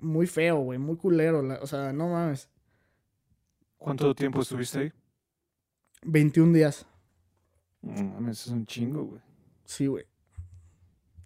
[0.00, 2.48] muy feo, güey, muy culero, la- o sea, no mames.
[3.78, 4.92] ¿Cuánto tiempo estuviste ahí?
[6.04, 6.86] 21 días,
[7.82, 9.20] No mames, es un chingo, güey.
[9.64, 10.04] sí, güey.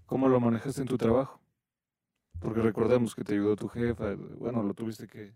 [0.07, 1.41] ¿Cómo lo manejaste en tu trabajo?
[2.41, 4.15] Porque recordemos que te ayudó tu jefa.
[4.15, 5.33] Bueno, lo tuviste que...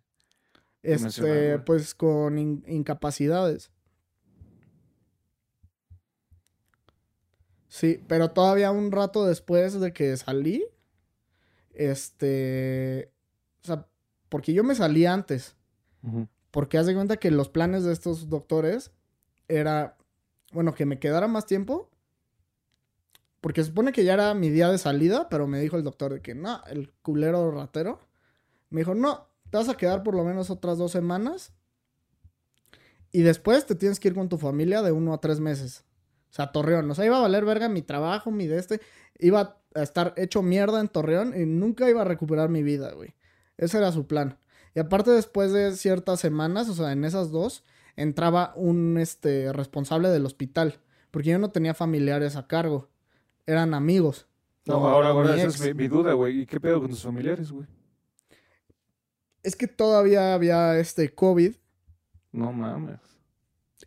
[0.82, 3.70] Este, pues con in- incapacidades.
[7.68, 10.64] Sí, pero todavía un rato después de que salí,
[11.72, 13.12] este,
[13.62, 13.86] o sea,
[14.28, 15.54] porque yo me salí antes,
[16.50, 18.90] porque haz de cuenta que los planes de estos doctores
[19.46, 19.96] era,
[20.52, 21.88] bueno, que me quedara más tiempo,
[23.40, 26.20] porque supone que ya era mi día de salida, pero me dijo el doctor de
[26.20, 28.00] que no, el culero ratero,
[28.68, 31.52] me dijo, no, te vas a quedar por lo menos otras dos semanas
[33.12, 35.84] y después te tienes que ir con tu familia de uno a tres meses.
[36.30, 36.90] O sea, Torreón.
[36.90, 38.80] O sea, iba a valer verga mi trabajo, mi de este.
[39.18, 43.14] Iba a estar hecho mierda en Torreón y nunca iba a recuperar mi vida, güey.
[43.56, 44.38] Ese era su plan.
[44.74, 47.64] Y aparte, después de ciertas semanas, o sea, en esas dos,
[47.96, 50.78] entraba un este, responsable del hospital.
[51.10, 52.88] Porque yo no tenía familiares a cargo.
[53.46, 54.26] Eran amigos.
[54.66, 56.42] No, ahora, esa es mi, mi duda, güey.
[56.42, 57.66] ¿Y qué pedo con tus familiares, güey?
[59.42, 61.54] Es que todavía había este COVID.
[62.32, 63.00] No mames.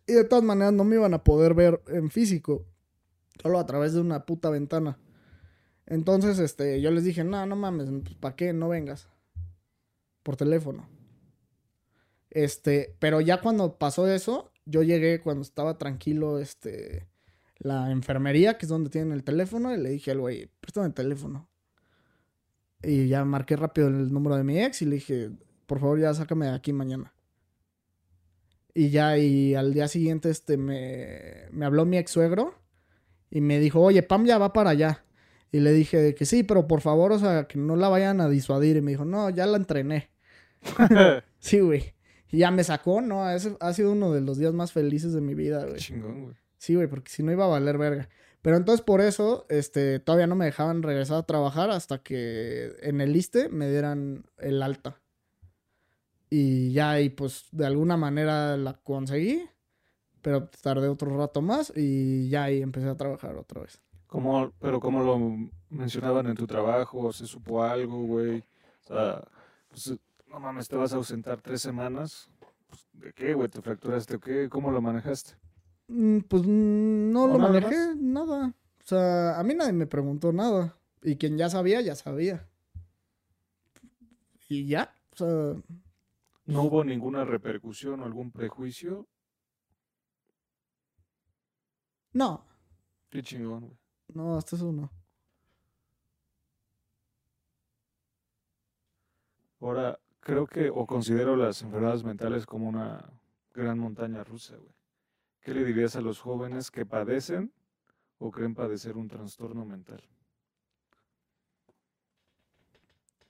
[0.07, 2.65] Y de todas maneras no me iban a poder ver en físico.
[3.41, 4.97] Solo a través de una puta ventana.
[5.85, 8.53] Entonces, este, yo les dije, no, no mames, pues, ¿para qué?
[8.53, 9.09] No vengas.
[10.23, 10.87] Por teléfono.
[12.29, 17.07] Este, pero ya cuando pasó eso, yo llegué cuando estaba tranquilo, este,
[17.59, 20.93] la enfermería, que es donde tienen el teléfono, y le dije al güey, préstame el
[20.93, 21.49] teléfono.
[22.81, 25.31] Y ya marqué rápido el número de mi ex y le dije,
[25.65, 27.13] por favor, ya sácame de aquí mañana.
[28.73, 32.55] Y ya, y al día siguiente, este, me, me habló mi ex suegro
[33.29, 35.05] y me dijo, oye, Pam ya va para allá.
[35.51, 38.27] Y le dije que sí, pero por favor, o sea, que no la vayan a
[38.27, 38.75] disuadir.
[38.75, 40.09] Y me dijo, no, ya la entrené.
[41.39, 41.93] Sí, güey.
[42.31, 43.25] Y ya me sacó, ¿no?
[43.25, 45.77] Ha sido uno de los días más felices de mi vida, güey.
[45.77, 46.35] Chingón, güey.
[46.63, 48.07] Sí, güey, porque si no iba a valer verga.
[48.41, 53.01] Pero entonces por eso, este, todavía no me dejaban regresar a trabajar hasta que en
[53.01, 55.01] el ISTE me dieran el alta.
[56.29, 59.43] Y ya, y pues de alguna manera la conseguí,
[60.21, 63.81] pero tardé otro rato más y ya ahí empecé a trabajar otra vez.
[64.07, 65.19] ¿Cómo, pero cómo lo
[65.69, 67.11] mencionaban en tu trabajo?
[67.11, 68.39] ¿Se supo algo, güey?
[68.39, 69.21] O sea,
[69.67, 69.99] pues,
[70.29, 72.29] no mames, te vas a ausentar tres semanas.
[72.69, 73.49] Pues, ¿De qué, güey?
[73.49, 74.47] ¿Te fracturaste o qué?
[74.47, 75.33] ¿Cómo lo manejaste?
[75.87, 78.47] Mm, Pues mm, no ¿O lo nada manejé, nada.
[78.83, 80.77] O sea, a mí nadie me preguntó nada.
[81.01, 82.47] Y quien ya sabía, ya sabía.
[84.49, 85.55] Y ya, o sea,
[86.45, 89.07] ¿No hubo ninguna repercusión o algún prejuicio?
[92.13, 92.45] no,
[93.09, 93.77] Qué chingón, güey.
[94.13, 94.91] no, hasta eso no.
[99.61, 103.03] Ahora, creo que o considero las enfermedades mentales como una
[103.53, 104.73] gran montaña rusa, güey.
[105.43, 107.51] ¿Qué le dirías a los jóvenes que padecen
[108.17, 110.01] o creen padecer un trastorno mental?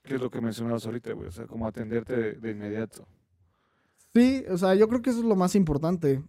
[0.02, 1.28] ¿Qué es lo que mencionabas ahorita, güey?
[1.28, 3.06] O sea, como atenderte de, de inmediato.
[4.14, 6.22] Sí, o sea, yo creo que eso es lo más importante.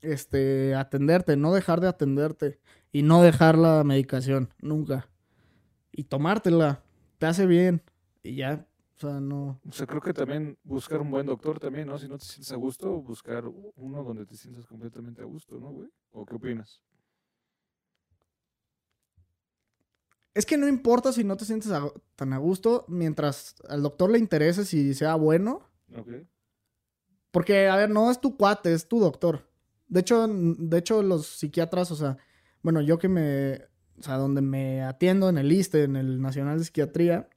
[0.00, 2.60] Este, atenderte, no dejar de atenderte.
[2.92, 5.08] Y no dejar la medicación, nunca.
[5.92, 6.82] Y tomártela,
[7.18, 7.82] te hace bien.
[8.22, 8.66] Y ya,
[8.96, 9.60] o sea, no.
[9.68, 11.98] O sea, creo que también buscar un buen doctor también, ¿no?
[11.98, 13.44] Si no te sientes a gusto, buscar
[13.76, 15.88] uno donde te sientas completamente a gusto, ¿no, güey?
[16.12, 16.80] ¿O qué opinas?
[20.34, 24.10] Es que no importa si no te sientes a- tan a gusto, mientras al doctor
[24.10, 25.68] le interese si sea bueno.
[25.96, 26.08] Ok.
[27.30, 29.46] Porque, a ver, no es tu cuate, es tu doctor.
[29.88, 32.16] De hecho, de hecho, los psiquiatras, o sea,
[32.62, 33.62] bueno, yo que me,
[33.98, 37.28] o sea, donde me atiendo en el ISTE, en el Nacional de Psiquiatría,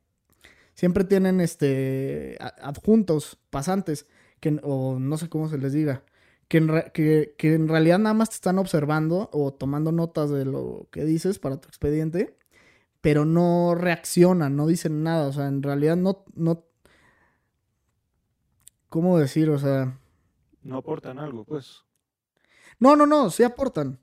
[0.80, 4.08] siempre tienen este adjuntos, pasantes,
[4.40, 6.04] que, o no sé cómo se les diga,
[6.48, 10.30] que en, re- que, que en realidad nada más te están observando o tomando notas
[10.32, 12.38] de lo que dices para tu expediente,
[13.02, 16.66] pero no reaccionan, no dicen nada, o sea, en realidad no, no,
[18.90, 19.50] ¿cómo decir?
[19.50, 19.98] O sea,
[20.64, 21.84] No aportan algo, pues.
[22.80, 24.00] no, no, no, sí aportan.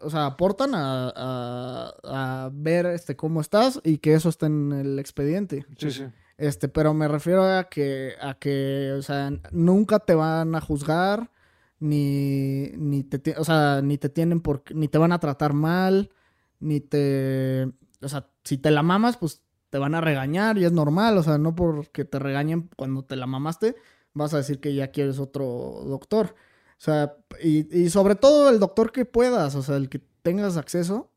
[0.00, 4.72] O sea, aportan a, a- a ver este cómo estás y que eso esté en
[4.72, 5.66] el expediente.
[5.78, 6.04] Sí, sí.
[6.38, 11.30] Este, pero me refiero a que, a que, o sea, nunca te van a juzgar,
[11.78, 16.10] ni, ni te, o sea, ni te tienen por, ni te van a tratar mal,
[16.58, 17.70] ni te,
[18.02, 21.22] o sea, si te la mamas, pues te van a regañar y es normal, o
[21.22, 23.76] sea, no porque te regañen cuando te la mamaste,
[24.14, 26.34] vas a decir que ya quieres otro doctor.
[26.80, 30.56] O sea, y, y sobre todo el doctor que puedas, o sea, el que tengas
[30.56, 31.12] acceso,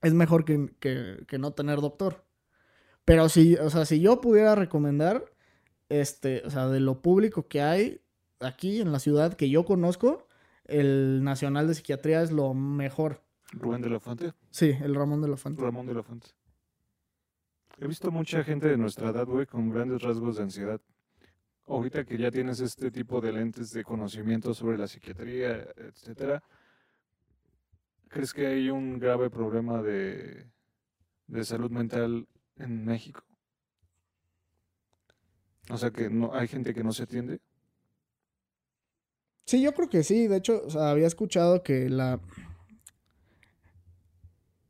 [0.00, 2.24] es mejor que, que, que no tener doctor.
[3.04, 5.26] Pero si, o sea, si yo pudiera recomendar,
[5.90, 8.00] este, o sea, de lo público que hay
[8.40, 10.26] aquí en la ciudad que yo conozco,
[10.64, 13.22] el Nacional de Psiquiatría es lo mejor.
[13.52, 14.32] Rubén de la Fuente.
[14.50, 15.60] Sí, el Ramón de la Fuente.
[15.60, 16.28] Ramón de la Fuente.
[17.78, 20.80] He visto mucha gente de nuestra edad, güey, con grandes rasgos de ansiedad.
[21.68, 26.42] Ahorita que ya tienes este tipo de lentes de conocimiento sobre la psiquiatría, etcétera,
[28.08, 30.46] ¿crees que hay un grave problema de,
[31.26, 32.26] de salud mental
[32.56, 33.22] en México?
[35.70, 37.40] O sea, que no hay gente que no se atiende.
[39.44, 40.26] Sí, yo creo que sí.
[40.26, 42.20] De hecho, había escuchado que la...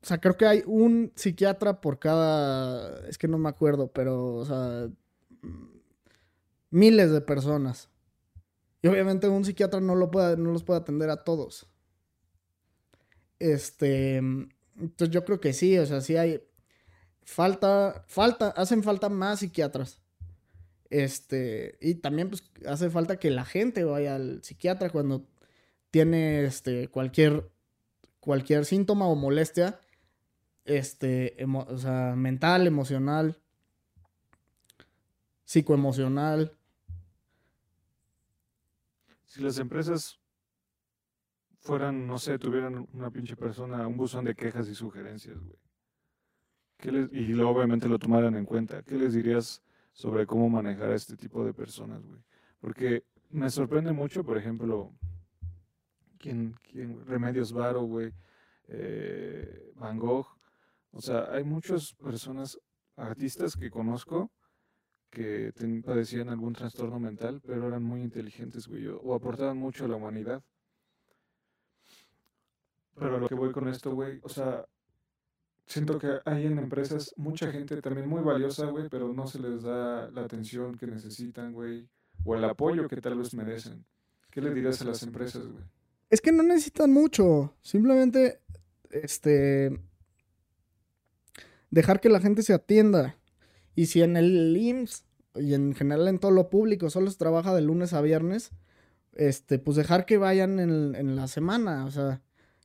[0.03, 3.07] O sea, creo que hay un psiquiatra por cada...
[3.09, 4.89] Es que no me acuerdo, pero, o sea,
[6.71, 7.89] miles de personas.
[8.83, 11.69] Y obviamente un psiquiatra no, lo puede, no los puede atender a todos.
[13.39, 14.17] Este...
[14.17, 16.43] Entonces yo creo que sí, o sea, sí hay...
[17.25, 20.01] Falta, falta, hacen falta más psiquiatras.
[20.89, 25.27] Este, y también pues hace falta que la gente vaya al psiquiatra cuando
[25.91, 27.51] tiene este cualquier
[28.21, 29.79] cualquier síntoma o molestia
[30.69, 33.39] este, o sea, mental, emocional,
[35.45, 36.58] psicoemocional.
[39.29, 40.19] Si las empresas
[41.61, 45.59] fueran, no sé, tuvieran una pinche persona, un buzón de quejas y sugerencias, güey.
[46.79, 50.95] ¿qué les- y obviamente lo tomaran en cuenta, ¿qué les dirías sobre cómo manejar a
[50.95, 52.21] este tipo de personas, güey?
[52.59, 54.95] Porque me sorprende mucho, por ejemplo,
[56.19, 57.05] ¿quién, quién?
[57.05, 58.15] Remedios Varo, güey,
[58.69, 60.39] eh, Van Gogh.
[60.93, 62.59] O sea, hay muchas personas,
[62.97, 64.31] artistas que conozco
[65.11, 65.53] que
[65.85, 69.97] padecían algún trastorno mental, pero eran muy inteligentes, güey, o o aportaban mucho a la
[69.97, 70.43] humanidad.
[72.95, 74.67] Pero lo que voy con esto, güey, o sea,
[75.67, 79.63] siento que hay en empresas mucha gente también muy valiosa, güey, pero no se les
[79.63, 81.89] da la atención que necesitan, güey,
[82.25, 83.85] o el apoyo que tal vez merecen.
[84.31, 85.65] ¿Qué le dirías a las empresas, güey?
[86.11, 87.55] Es que no necesitan mucho.
[87.61, 88.41] Simplemente,
[88.91, 89.79] este,
[91.71, 93.18] dejar que la gente se atienda.
[93.79, 95.05] Y si en el IMSS
[95.37, 98.51] y en general en todo lo público solo se trabaja de lunes a viernes,
[99.13, 102.21] este, pues dejar que vayan en, en la semana, o sea,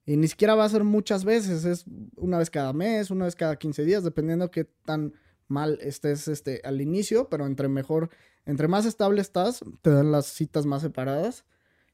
[0.07, 1.85] y ni siquiera va a ser muchas veces, es
[2.15, 5.13] una vez cada mes, una vez cada 15 días, dependiendo qué tan
[5.47, 8.09] mal estés este, al inicio, pero entre mejor,
[8.47, 11.45] entre más estable estás, te dan las citas más separadas.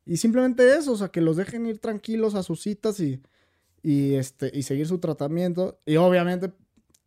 [0.06, 3.22] Y simplemente eso, o sea, que los dejen ir tranquilos a sus citas y,
[3.84, 5.82] y, este, y seguir su tratamiento.
[5.86, 6.54] Y obviamente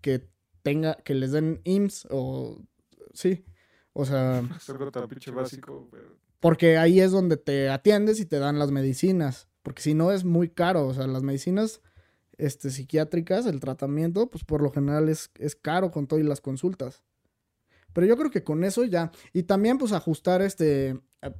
[0.02, 0.30] que
[0.62, 2.58] tenga, que les den IMSS o
[3.12, 3.44] sí.
[3.92, 4.42] O sea.
[5.34, 5.88] básico,
[6.40, 9.48] Porque ahí es donde te atiendes y te dan las medicinas.
[9.62, 10.86] Porque si no es muy caro.
[10.86, 11.80] O sea, las medicinas
[12.38, 16.40] este, psiquiátricas, el tratamiento, pues por lo general es, es caro con todo y las
[16.40, 17.02] consultas.
[17.92, 19.12] Pero yo creo que con eso ya.
[19.32, 20.98] Y también, pues, ajustar este.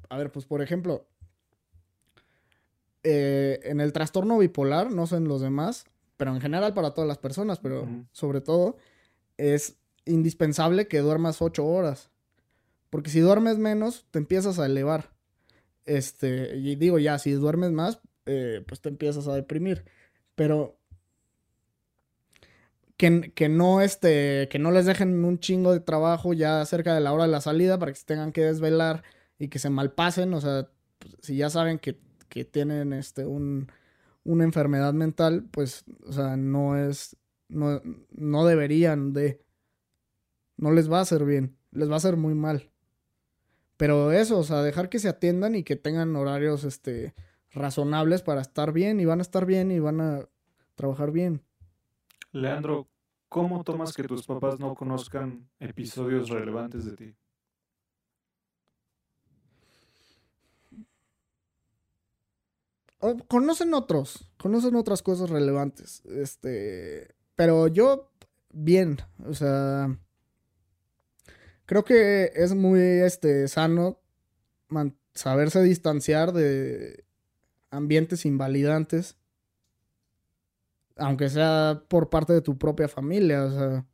[0.09, 1.09] A, ver, pues, por ejemplo.
[3.05, 5.87] Eh, en el trastorno bipolar, no sé en los demás,
[6.17, 8.77] pero en general para todas las personas, pero sobre todo,
[9.37, 12.11] es indispensable que duermas ocho horas.
[12.91, 15.11] Porque si duermes menos, te empiezas a elevar.
[15.85, 19.85] Este, y digo ya, si duermes más, eh, pues te empiezas a deprimir.
[20.35, 20.77] Pero
[22.97, 27.01] que, que, no este, que no les dejen un chingo de trabajo ya cerca de
[27.01, 29.03] la hora de la salida para que se tengan que desvelar
[29.39, 30.35] y que se malpasen.
[30.35, 30.69] O sea,
[30.99, 31.99] pues, si ya saben que,
[32.29, 33.73] que tienen este, un,
[34.25, 37.17] una enfermedad mental, pues, o sea, no es,
[37.53, 37.81] no,
[38.11, 39.41] no deberían de,
[40.57, 42.71] no les va a hacer bien, les va a hacer muy mal.
[43.77, 47.15] Pero eso, o sea, dejar que se atiendan y que tengan horarios, este,
[47.51, 50.29] razonables para estar bien y van a estar bien y van a
[50.75, 51.43] trabajar bien.
[52.33, 52.89] Leandro,
[53.29, 57.15] ¿cómo tomas que tus papás no conozcan episodios relevantes de ti?
[63.27, 66.05] conocen otros, conocen otras cosas relevantes.
[66.07, 68.09] Este, pero yo
[68.53, 69.99] bien, o sea,
[71.67, 73.99] creo que es muy este sano
[75.13, 77.05] saberse distanciar de
[77.73, 79.17] ambientes invalidantes
[80.95, 83.87] aunque sea por parte de tu propia familia, o sea,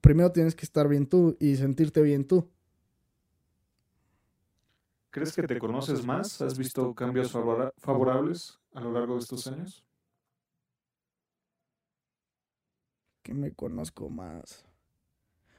[0.00, 2.50] primero tienes que estar bien tú y sentirte bien tú.
[5.10, 6.42] ¿Crees que te conoces más?
[6.42, 9.87] ¿Has visto cambios favorables a lo largo de estos años?
[13.28, 14.64] Que me conozco más.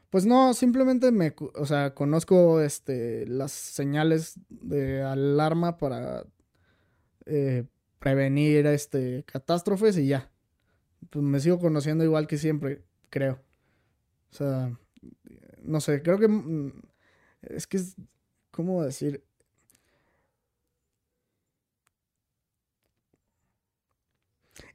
[0.10, 6.26] Pues no, simplemente me, o sea, conozco este, las señales de alarma para
[7.28, 7.66] eh,
[8.00, 10.32] prevenir este, catástrofes y ya.
[11.12, 13.40] Pues me sigo conociendo igual que siempre, creo.
[14.32, 14.76] O sea,
[15.62, 16.74] no sé, creo que mm,
[17.42, 17.96] es que es,
[18.50, 19.24] ¿cómo decir?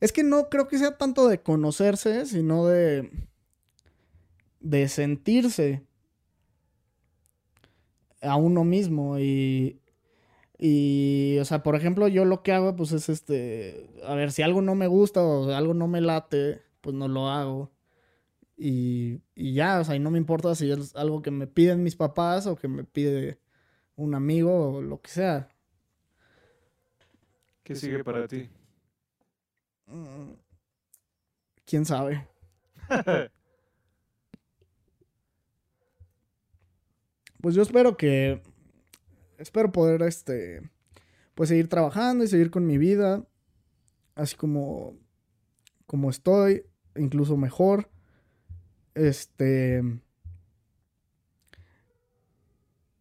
[0.01, 3.11] Es que no creo que sea tanto de conocerse, sino de.
[4.61, 5.87] de sentirse
[8.21, 9.19] a uno mismo.
[9.19, 9.81] Y.
[10.59, 13.91] Y, o sea, por ejemplo, yo lo que hago, pues es este.
[14.07, 17.29] A ver, si algo no me gusta o algo no me late, pues no lo
[17.29, 17.73] hago.
[18.57, 21.83] Y, y ya, o sea, y no me importa si es algo que me piden
[21.83, 23.41] mis papás o que me pide
[23.97, 25.49] un amigo o lo que sea.
[27.65, 28.49] ¿Qué sigue para ti?
[29.87, 30.33] Mm,
[31.67, 32.27] ¿Quién sabe?
[37.41, 38.43] pues yo espero que.
[39.39, 40.61] Espero poder, este.
[41.35, 43.25] Pues seguir trabajando y seguir con mi vida.
[44.15, 44.99] Así como.
[45.87, 46.65] Como estoy.
[46.97, 47.91] Incluso mejor.
[48.95, 49.83] Este.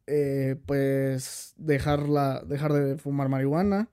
[0.07, 2.03] Eh, pues dejar,
[2.45, 3.89] dejar de fumar marihuana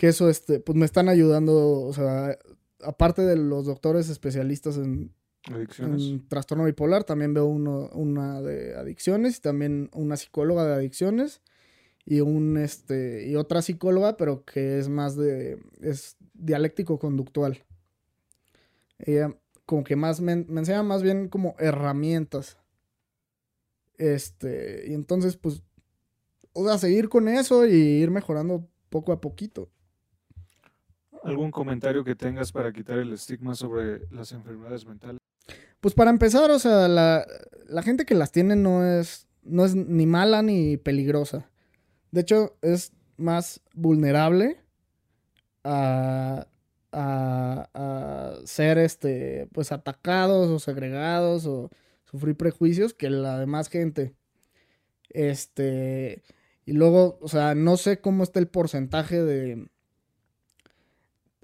[0.00, 2.38] que eso, este, pues me están ayudando, o sea,
[2.82, 5.12] aparte de los doctores especialistas en,
[6.26, 11.42] trastorno bipolar, también veo uno, una de adicciones y también una psicóloga de adicciones
[12.06, 17.62] y un este y otra psicóloga, pero que es más de es dialéctico conductual.
[19.00, 19.36] Ella
[19.66, 22.56] como que más me, me enseña más bien como herramientas.
[23.98, 25.62] Este, y entonces pues
[26.54, 29.68] o sea, seguir con eso y ir mejorando poco a poquito.
[31.24, 35.18] ¿Algún comentario que tengas para quitar el estigma sobre las enfermedades mentales?
[35.80, 40.06] Pues para empezar, o sea, la, gente que las tiene no es, no es ni
[40.06, 41.50] mala ni peligrosa.
[42.10, 44.58] De hecho, es más vulnerable
[45.64, 46.46] a,
[46.92, 51.70] a, ser este, pues atacados o segregados o
[52.04, 54.14] sufrir prejuicios que la demás gente.
[55.08, 56.22] Este,
[56.66, 59.68] Y luego, o sea, no sé cómo está el porcentaje de...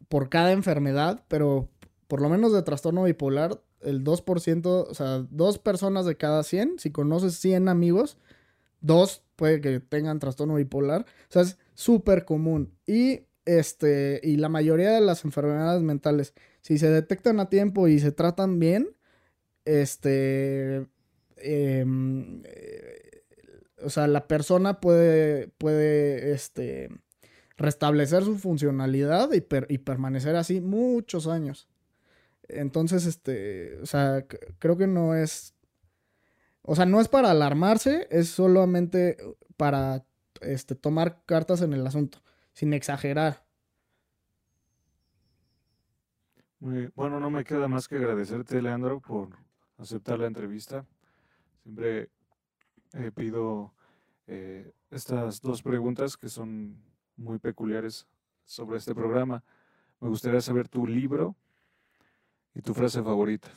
[0.08, 1.68] por cada enfermedad, pero
[2.08, 6.78] por lo menos de trastorno bipolar, el 2%, o sea, dos personas de cada 100,
[6.78, 8.18] si conoces 100 amigos,
[8.80, 11.02] dos puede que tengan trastorno bipolar.
[11.02, 12.74] O sea, es súper común.
[12.86, 18.00] Y, este, y la mayoría de las enfermedades mentales, si se detectan a tiempo y
[18.00, 18.96] se tratan bien,
[19.64, 20.86] este,
[21.36, 23.24] em, eh,
[23.82, 26.88] o sea, la persona puede, puede, este,
[27.56, 31.68] restablecer su funcionalidad y, y permanecer así muchos años.
[32.48, 34.24] Entonces, este, o sea,
[34.58, 35.54] creo que no es,
[36.62, 39.16] o sea, no es para alarmarse, es solamente
[39.56, 40.04] para,
[40.40, 42.18] este, tomar cartas en el asunto,
[42.52, 43.44] sin exagerar.
[46.60, 49.28] bueno, no me queda más que agradecerte, Leandro, por
[49.78, 50.84] aceptar la entrevista.
[51.62, 52.10] Siempre
[52.94, 53.72] eh, pido
[54.26, 56.82] eh, estas dos preguntas que son
[57.16, 58.06] muy peculiares
[58.44, 59.42] sobre este programa.
[60.00, 61.36] Me gustaría saber tu libro
[62.56, 63.48] ¿Y tu frase favorita?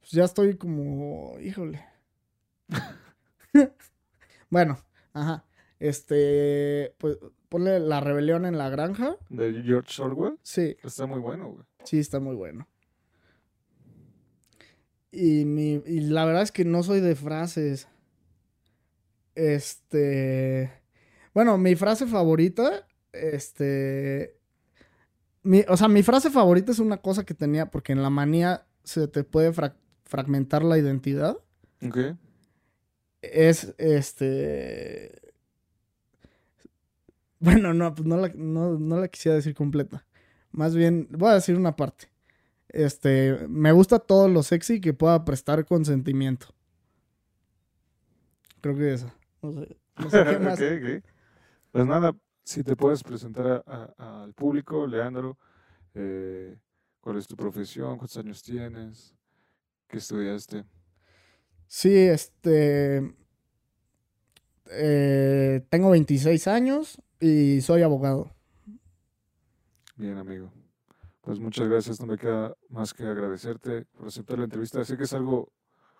[0.00, 1.84] Pues ya estoy como, híjole.
[4.50, 4.78] bueno,
[5.12, 5.44] ajá.
[5.78, 7.18] Este, pues
[7.50, 9.16] ponle La rebelión en la granja.
[9.28, 10.38] ¿De George Orwell?
[10.42, 10.78] Sí.
[10.82, 11.64] Está muy bueno, güey.
[11.84, 12.66] Sí, está muy bueno.
[15.10, 17.86] Y, mi, y la verdad es que no soy de frases.
[19.34, 20.72] Este.
[21.34, 24.36] Bueno, mi frase favorita, este,
[25.68, 29.08] o sea, mi frase favorita es una cosa que tenía, porque en la manía se
[29.08, 29.52] te puede
[30.04, 31.36] fragmentar la identidad.
[31.84, 31.98] Ok.
[33.22, 35.20] Es este.
[37.38, 40.06] Bueno, no, pues no la, no, la quisiera decir completa.
[40.52, 42.08] Más bien, voy a decir una parte.
[42.68, 46.46] Este, me gusta todo lo sexy que pueda prestar consentimiento.
[48.60, 49.12] Creo que eso.
[49.42, 50.60] No sé, no sé qué más.
[51.72, 53.64] Pues nada, si te puedes presentar
[53.96, 55.38] al público, Leandro,
[55.94, 56.54] eh,
[57.00, 59.14] cuál es tu profesión, cuántos años tienes,
[59.88, 60.66] qué estudiaste.
[61.66, 63.14] Sí, este...
[64.74, 68.34] Eh, tengo 26 años y soy abogado.
[69.96, 70.52] Bien, amigo.
[71.22, 72.00] Pues muchas gracias.
[72.00, 74.84] No me queda más que agradecerte por aceptar la entrevista.
[74.84, 75.52] Sé que es algo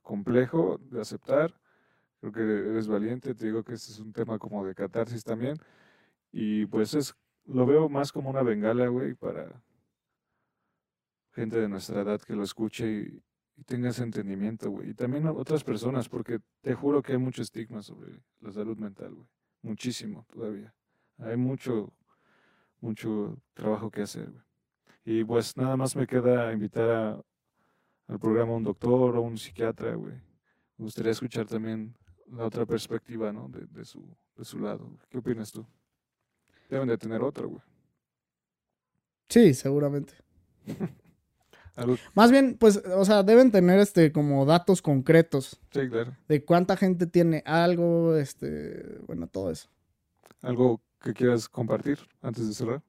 [0.03, 1.55] complejo de aceptar.
[2.23, 3.35] Creo que eres valiente.
[3.35, 5.57] Te digo que este es un tema como de catarsis también.
[6.31, 7.17] Y pues es,
[7.47, 9.61] lo veo más como una bengala, güey, para
[11.33, 13.23] gente de nuestra edad que lo escuche y,
[13.67, 14.91] tenga ese entendimiento, güey.
[14.91, 19.15] Y también otras personas, porque te juro que hay mucho estigma sobre la salud mental,
[19.15, 19.29] güey.
[19.63, 20.73] Muchísimo todavía.
[21.19, 21.93] Hay mucho,
[22.81, 24.45] mucho trabajo que hacer, güey.
[25.05, 27.21] Y pues nada más me queda invitar
[28.07, 30.15] al programa a un doctor o un psiquiatra, güey.
[30.77, 31.97] Me gustaría escuchar también
[32.27, 33.49] la otra perspectiva, ¿no?
[33.49, 34.03] De, de, su,
[34.37, 34.91] de su lado.
[35.09, 35.65] ¿Qué opinas tú?
[36.69, 37.61] Deben de tener otra, güey.
[39.29, 40.15] Sí, seguramente.
[42.15, 45.59] Más bien, pues, o sea, deben tener este como datos concretos.
[45.71, 46.15] Sí, claro.
[46.29, 49.69] De cuánta gente tiene algo, este, bueno, todo eso.
[50.43, 52.83] ¿Algo que quieras compartir antes de cerrar?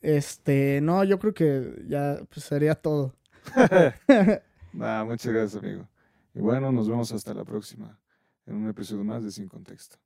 [0.00, 3.14] Este, no, yo creo que ya pues, sería todo.
[4.72, 5.86] nah, muchas gracias, amigo.
[6.38, 8.00] Y bueno, nos vemos hasta la próxima
[8.46, 9.98] en un episodio más de Sin Contexto.